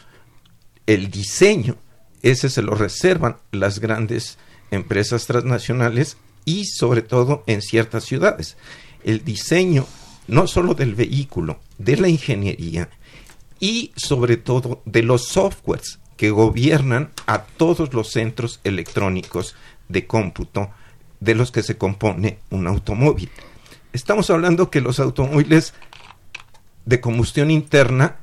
[0.87, 1.77] el diseño,
[2.23, 4.37] ese se lo reservan las grandes
[4.71, 6.17] empresas transnacionales
[6.47, 8.55] y sobre todo en ciertas ciudades.
[9.03, 9.85] El diseño
[10.27, 12.89] no solo del vehículo, de la ingeniería
[13.59, 19.55] y sobre todo de los softwares que gobiernan a todos los centros electrónicos
[19.89, 20.71] de cómputo
[21.19, 23.29] de los que se compone un automóvil.
[23.91, 25.73] Estamos hablando que los automóviles
[26.85, 28.15] de combustión interna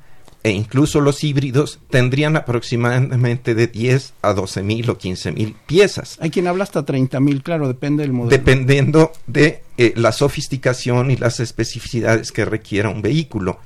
[0.45, 6.19] e incluso los híbridos tendrían aproximadamente de 10 a 12 mil o 15 mil piezas.
[6.21, 8.31] Hay quien habla hasta 30 mil, claro, depende del modelo.
[8.31, 13.59] Dependiendo de eh, la sofisticación y las especificidades que requiera un vehículo.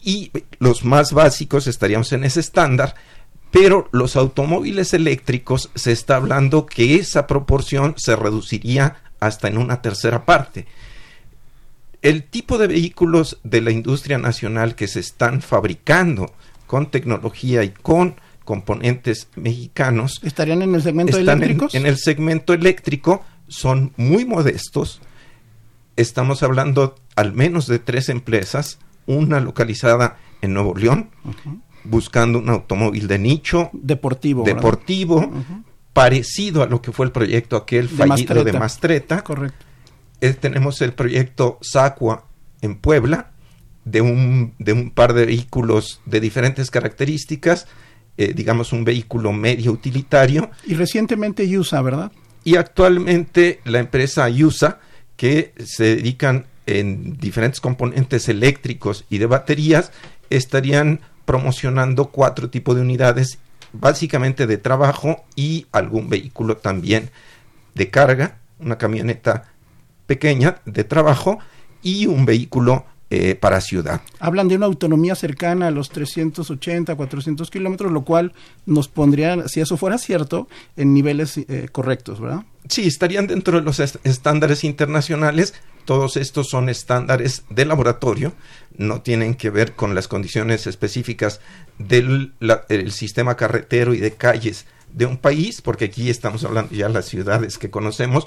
[0.00, 2.94] Y los más básicos estaríamos en ese estándar,
[3.50, 9.82] pero los automóviles eléctricos se está hablando que esa proporción se reduciría hasta en una
[9.82, 10.66] tercera parte.
[12.04, 16.34] El tipo de vehículos de la industria nacional que se están fabricando
[16.66, 21.68] con tecnología y con componentes mexicanos estarían en el segmento eléctrico.
[21.72, 25.00] En, el segmento eléctrico son muy modestos.
[25.96, 31.08] Estamos hablando al menos de tres empresas, una localizada en Nuevo León,
[31.84, 35.32] buscando un automóvil de nicho deportivo, deportivo
[35.94, 39.24] parecido a lo que fue el proyecto aquel fallido de Mastreta.
[39.24, 39.64] Correcto.
[40.20, 42.26] Tenemos el proyecto Sacua
[42.62, 43.30] en Puebla
[43.84, 47.66] de un, de un par de vehículos de diferentes características,
[48.16, 50.50] eh, digamos un vehículo medio utilitario.
[50.66, 52.12] Y recientemente Yusa, ¿verdad?
[52.42, 54.80] Y actualmente la empresa Yusa,
[55.16, 59.92] que se dedican en diferentes componentes eléctricos y de baterías,
[60.30, 63.38] estarían promocionando cuatro tipos de unidades,
[63.72, 67.10] básicamente de trabajo y algún vehículo también
[67.74, 69.53] de carga, una camioneta
[70.06, 71.38] pequeña de trabajo
[71.82, 74.00] y un vehículo eh, para ciudad.
[74.18, 78.32] Hablan de una autonomía cercana a los 380, 400 kilómetros, lo cual
[78.66, 82.44] nos pondría, si eso fuera cierto, en niveles eh, correctos, ¿verdad?
[82.68, 85.54] Sí, estarían dentro de los estándares internacionales.
[85.84, 88.32] Todos estos son estándares de laboratorio,
[88.76, 91.40] no tienen que ver con las condiciones específicas
[91.78, 92.32] del
[92.88, 97.06] sistema carretero y de calles de un país, porque aquí estamos hablando ya de las
[97.06, 98.26] ciudades que conocemos,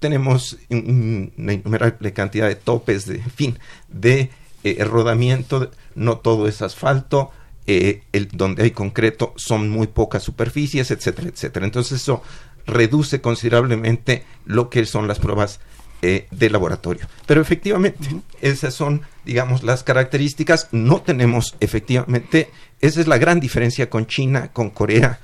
[0.00, 4.30] tenemos una innumerable cantidad de topes, de fin, de
[4.64, 7.30] eh, rodamiento, no todo es asfalto,
[7.66, 11.66] eh, el, donde hay concreto son muy pocas superficies, etcétera, etcétera.
[11.66, 12.22] Entonces eso
[12.66, 15.60] reduce considerablemente lo que son las pruebas
[16.02, 17.06] eh, de laboratorio.
[17.26, 18.08] Pero efectivamente,
[18.40, 20.68] esas son, digamos, las características.
[20.72, 25.20] No tenemos, efectivamente, esa es la gran diferencia con China, con Corea,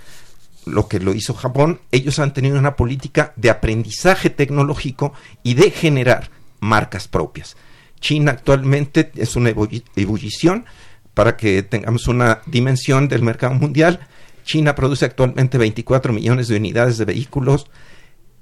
[0.67, 5.71] lo que lo hizo Japón, ellos han tenido una política de aprendizaje tecnológico y de
[5.71, 7.57] generar marcas propias.
[8.01, 10.67] China actualmente es una ebullición
[11.14, 14.01] para que tengamos una dimensión del mercado mundial.
[14.45, 17.69] China produce actualmente 24 millones de unidades de vehículos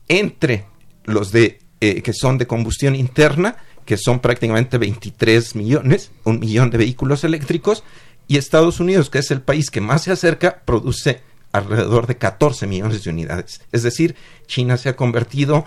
[0.08, 0.64] entre
[1.04, 6.70] los de eh, que son de combustión interna, que son prácticamente 23 millones, un millón
[6.70, 7.84] de vehículos eléctricos,
[8.26, 11.20] y Estados Unidos, que es el país que más se acerca, produce
[11.54, 13.60] alrededor de 14 millones de unidades.
[13.70, 15.64] Es decir, China se ha convertido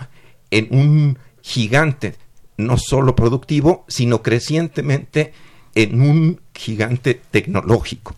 [0.50, 2.14] en un gigante,
[2.58, 5.32] no solo productivo, sino crecientemente
[5.74, 8.14] en un gigante tecnológico,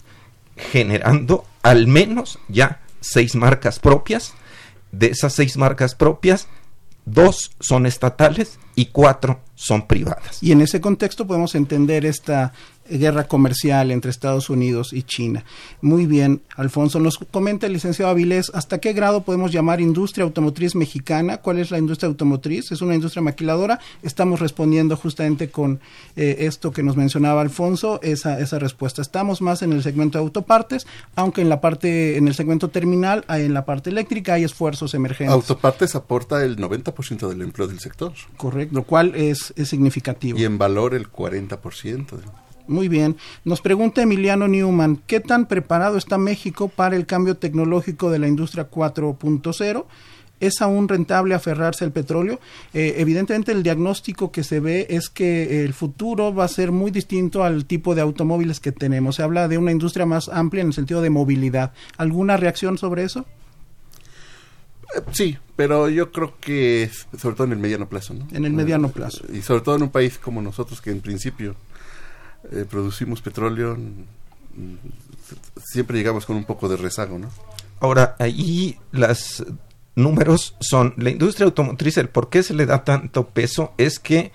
[0.56, 4.34] generando al menos ya seis marcas propias.
[4.90, 6.48] De esas seis marcas propias,
[7.04, 10.42] dos son estatales y cuatro son privadas.
[10.42, 12.52] Y en ese contexto podemos entender esta
[12.98, 15.44] guerra comercial entre Estados Unidos y China.
[15.80, 20.74] Muy bien, Alfonso, nos comenta el licenciado Avilés, ¿hasta qué grado podemos llamar industria automotriz
[20.74, 21.38] mexicana?
[21.38, 22.72] ¿Cuál es la industria automotriz?
[22.72, 23.78] ¿Es una industria maquiladora?
[24.02, 25.80] Estamos respondiendo justamente con
[26.16, 29.02] eh, esto que nos mencionaba Alfonso, esa, esa respuesta.
[29.02, 33.24] Estamos más en el segmento de autopartes, aunque en la parte, en el segmento terminal,
[33.28, 35.34] en la parte eléctrica hay esfuerzos emergentes.
[35.34, 38.12] Autopartes aporta el 90% del empleo del sector.
[38.36, 40.38] Correcto, lo cual es, es significativo.
[40.38, 42.20] Y en valor el 40%.
[42.70, 43.16] Muy bien.
[43.44, 48.28] Nos pregunta Emiliano Newman, ¿qué tan preparado está México para el cambio tecnológico de la
[48.28, 49.86] industria 4.0?
[50.38, 52.38] ¿Es aún rentable aferrarse al petróleo?
[52.72, 56.92] Eh, evidentemente el diagnóstico que se ve es que el futuro va a ser muy
[56.92, 59.16] distinto al tipo de automóviles que tenemos.
[59.16, 61.72] Se habla de una industria más amplia en el sentido de movilidad.
[61.98, 63.26] ¿Alguna reacción sobre eso?
[64.96, 68.26] Eh, sí, pero yo creo que sobre todo en el mediano plazo, ¿no?
[68.32, 69.24] En el mediano plazo.
[69.32, 71.54] Y sobre todo en un país como nosotros que en principio
[72.52, 73.76] eh, producimos petróleo,
[75.64, 77.30] siempre llegamos con un poco de rezago, ¿no?
[77.80, 79.44] Ahora, ahí los
[79.94, 84.32] números son, la industria automotriz, el por qué se le da tanto peso es que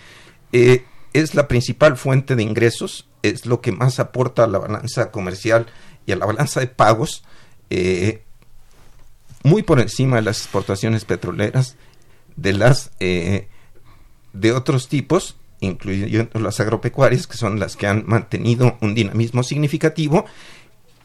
[0.51, 0.83] eh,
[1.13, 5.67] es la principal fuente de ingresos, es lo que más aporta a la balanza comercial
[6.05, 7.23] y a la balanza de pagos,
[7.69, 8.23] eh,
[9.45, 11.75] muy por encima de las exportaciones petroleras,
[12.35, 18.93] de las de otros tipos, incluyendo las agropecuarias, que son las que han mantenido un
[18.93, 20.25] dinamismo significativo,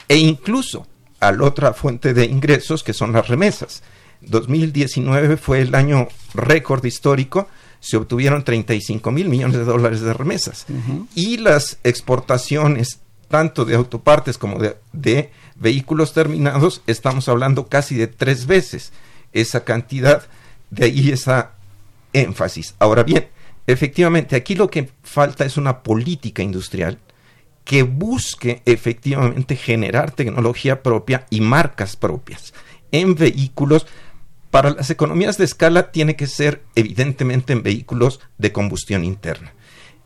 [0.09, 0.87] e incluso
[1.21, 3.83] a la otra fuente de ingresos, que son las remesas.
[4.23, 10.67] 2019 fue el año récord histórico, se obtuvieron 35 mil millones de dólares de remesas.
[11.15, 15.31] Y las exportaciones, tanto de autopartes como de, de,
[15.61, 18.93] vehículos terminados, estamos hablando casi de tres veces
[19.33, 20.25] esa cantidad,
[20.71, 21.53] de ahí esa
[22.13, 22.75] énfasis.
[22.81, 23.29] Ahora bien,
[23.67, 26.99] efectivamente, aquí lo que falta es una política industrial
[27.65, 32.53] que busque efectivamente generar tecnología propia y marcas propias
[32.91, 33.87] en vehículos.
[34.51, 39.53] Para las economías de escala tiene que ser evidentemente en vehículos de combustión interna.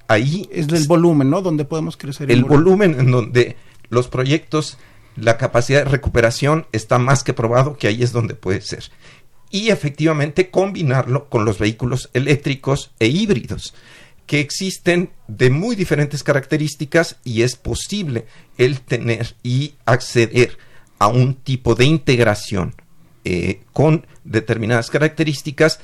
[0.08, 1.40] Ahí es el volumen, ¿no?
[1.40, 2.30] Donde podemos crecer.
[2.30, 3.56] El, volumen en donde
[3.88, 4.76] los proyectos,
[5.16, 8.90] la capacidad de recuperación está más que probado que ahí es donde puede ser.
[9.50, 13.74] Y efectivamente combinarlo con los vehículos eléctricos e híbridos
[14.26, 18.26] que existen de muy diferentes características y es posible
[18.58, 20.58] el tener y acceder
[20.98, 22.74] a un tipo de integración
[23.24, 25.80] eh, con determinadas características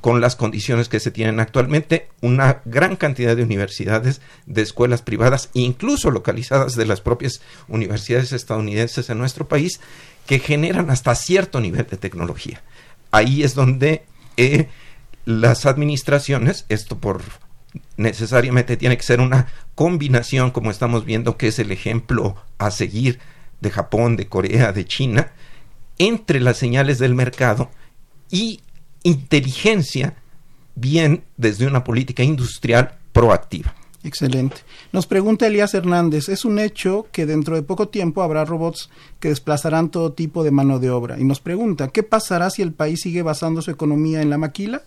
[0.00, 5.50] con las condiciones que se tienen actualmente, una gran cantidad de universidades, de escuelas privadas,
[5.52, 9.80] incluso localizadas de las propias universidades estadounidenses en nuestro país,
[10.26, 12.62] que generan hasta cierto nivel de tecnología.
[13.10, 14.04] Ahí es donde
[14.36, 14.68] eh,
[15.24, 17.22] las administraciones, esto por
[17.96, 23.18] necesariamente tiene que ser una combinación, como estamos viendo que es el ejemplo a seguir
[23.60, 25.32] de Japón, de Corea, de China,
[25.98, 27.70] entre las señales del mercado
[28.30, 28.60] y
[29.02, 30.14] inteligencia,
[30.74, 33.74] bien desde una política industrial proactiva.
[34.04, 34.56] Excelente.
[34.90, 38.90] Nos pregunta Elías Hernández, es un hecho que dentro de poco tiempo habrá robots
[39.20, 41.20] que desplazarán todo tipo de mano de obra.
[41.20, 44.82] Y nos pregunta, ¿qué pasará si el país sigue basando su economía en la maquila?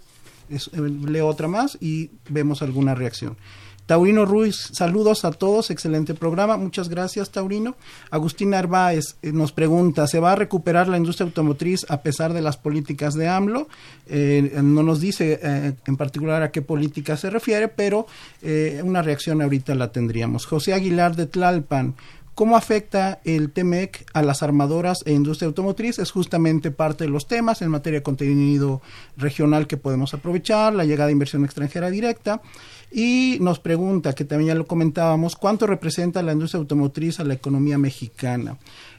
[0.49, 3.38] Es, eh, leo otra más y vemos alguna reacción.
[3.86, 7.76] Taurino Ruiz, saludos a todos, excelente programa, muchas gracias Taurino.
[8.10, 12.42] Agustín Arbaez eh, nos pregunta, ¿se va a recuperar la industria automotriz a pesar de
[12.42, 13.68] las políticas de AMLO?
[14.08, 18.08] Eh, no nos dice eh, en particular a qué política se refiere, pero
[18.84, 20.46] una reacción ahorita la tendríamos.
[20.46, 21.96] José Aguilar de Tlalpan,
[22.36, 26.00] ¿Cómo afecta el TEMEC a las armadoras e industria automotriz?
[26.00, 28.82] Es justamente parte de los temas en materia de contenido
[29.16, 32.42] regional que podemos aprovechar, la llegada de inversión extranjera directa.
[32.92, 37.36] Y nos pregunta, que también ya lo comentábamos, ¿cuánto representa la industria automotriz a la
[37.36, 38.58] economía mexicana?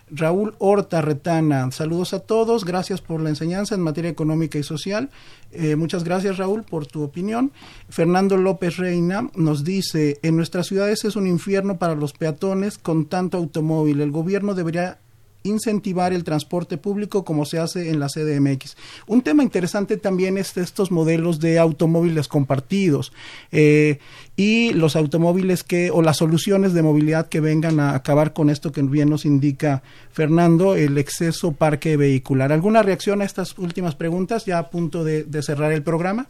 [0.09, 5.11] Raúl Horta Retana, saludos a todos, gracias por la enseñanza en materia económica y social.
[5.51, 7.51] Eh, muchas gracias Raúl por tu opinión.
[7.89, 13.07] Fernando López Reina nos dice, en nuestras ciudades es un infierno para los peatones con
[13.07, 14.01] tanto automóvil.
[14.01, 15.01] El gobierno debería
[15.47, 18.77] incentivar el transporte público como se hace en la CDMX.
[19.07, 23.13] Un tema interesante también es estos modelos de automóviles compartidos
[23.53, 23.99] eh,
[24.37, 28.73] y los automóviles que o las soluciones de movilidad que vengan a acabar con esto
[28.73, 29.83] que bien nos indica
[30.13, 32.53] Fernando, el exceso parque vehicular.
[32.53, 36.27] ¿Alguna reacción a estas últimas preguntas ya a punto de, cerrar el programa?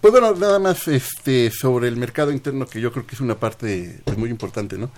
[0.00, 3.36] Pues bueno, nada más este, sobre el mercado interno, que yo creo que es una
[3.36, 4.90] parte muy importante, ¿no?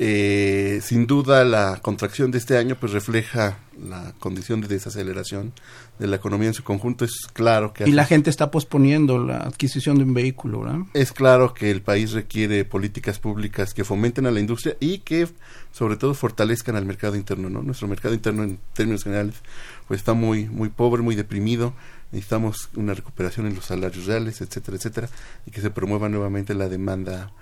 [0.00, 5.52] Eh, sin duda la contracción de este año pues refleja la condición de desaceleración
[5.98, 7.04] de la economía en su conjunto.
[7.04, 7.88] Es claro que...
[7.88, 10.82] Y la gente está posponiendo la adquisición de un vehículo, ¿verdad?
[10.94, 15.26] Es claro que el país requiere políticas públicas que fomenten a la industria y que
[15.72, 17.62] sobre todo fortalezcan al mercado interno, ¿no?
[17.62, 19.34] Nuestro mercado interno en términos generales
[19.88, 21.74] pues está muy, muy pobre, muy deprimido.
[22.12, 25.08] Necesitamos una recuperación en los salarios reales, etcétera, etcétera,
[25.44, 27.32] y que se promueva nuevamente la demanda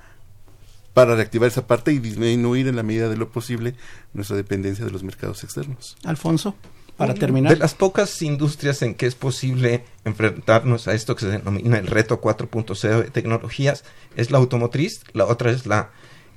[0.96, 3.74] para reactivar esa parte y disminuir en la medida de lo posible
[4.14, 5.94] nuestra dependencia de los mercados externos.
[6.04, 6.56] Alfonso,
[6.96, 7.52] para terminar.
[7.52, 11.86] De las pocas industrias en que es posible enfrentarnos a esto que se denomina el
[11.86, 13.84] reto 4.0 de tecnologías
[14.16, 15.90] es la automotriz, la otra es la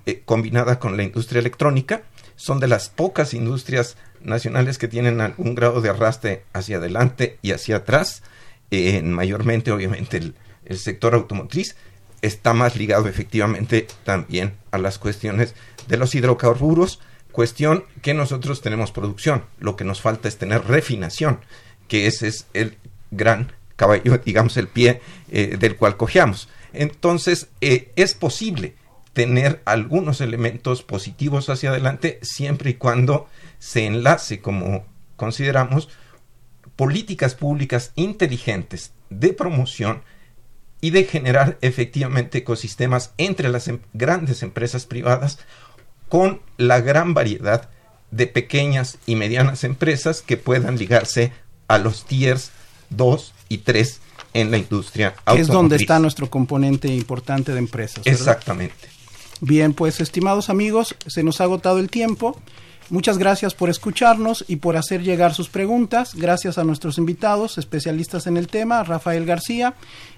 [0.05, 2.03] eh, combinada con la industria electrónica.
[2.35, 7.51] Son de las pocas industrias nacionales que tienen algún grado de arrastre hacia adelante y
[7.51, 8.23] hacia atrás,
[8.71, 10.35] eh, mayormente obviamente el,
[10.65, 11.77] el sector automotriz
[12.21, 15.55] está más ligado efectivamente también a las cuestiones
[15.87, 16.99] de los hidrocarburos,
[17.31, 21.39] cuestión que nosotros tenemos producción, lo que nos falta es tener refinación,
[21.87, 22.77] que ese es el
[23.11, 26.49] gran caballo, digamos, el pie eh, del cual cojeamos.
[26.73, 28.75] Entonces, eh, es posible
[29.13, 35.89] tener algunos elementos positivos hacia adelante siempre y cuando se enlace, como consideramos,
[36.75, 40.03] políticas públicas inteligentes de promoción
[40.81, 45.39] y de generar efectivamente ecosistemas entre las em, grandes empresas privadas
[46.07, 47.69] con la gran variedad
[48.11, 51.31] de pequeñas y medianas empresas que puedan ligarse
[51.67, 52.51] a los tiers
[52.89, 54.01] 2 y 3
[54.33, 55.41] en la industria automotriz.
[55.41, 58.05] Es donde está nuestro componente importante de empresas.
[58.05, 58.89] Exactamente.
[59.41, 62.39] Bien, pues estimados amigos, se nos ha agotado el tiempo.
[62.89, 66.15] Muchas gracias por escucharnos y por hacer llegar sus preguntas.
[66.15, 69.75] Gracias a nuestros invitados, especialistas en el tema, Rafael García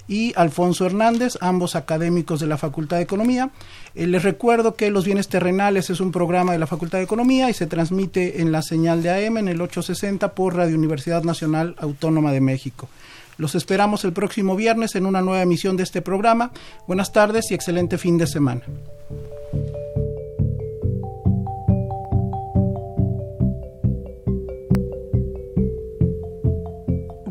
[0.07, 3.49] y Alfonso Hernández, ambos académicos de la Facultad de Economía.
[3.93, 7.49] Eh, les recuerdo que Los Bienes Terrenales es un programa de la Facultad de Economía
[7.49, 11.75] y se transmite en la señal de AM en el 860 por Radio Universidad Nacional
[11.77, 12.87] Autónoma de México.
[13.37, 16.51] Los esperamos el próximo viernes en una nueva emisión de este programa.
[16.87, 18.61] Buenas tardes y excelente fin de semana.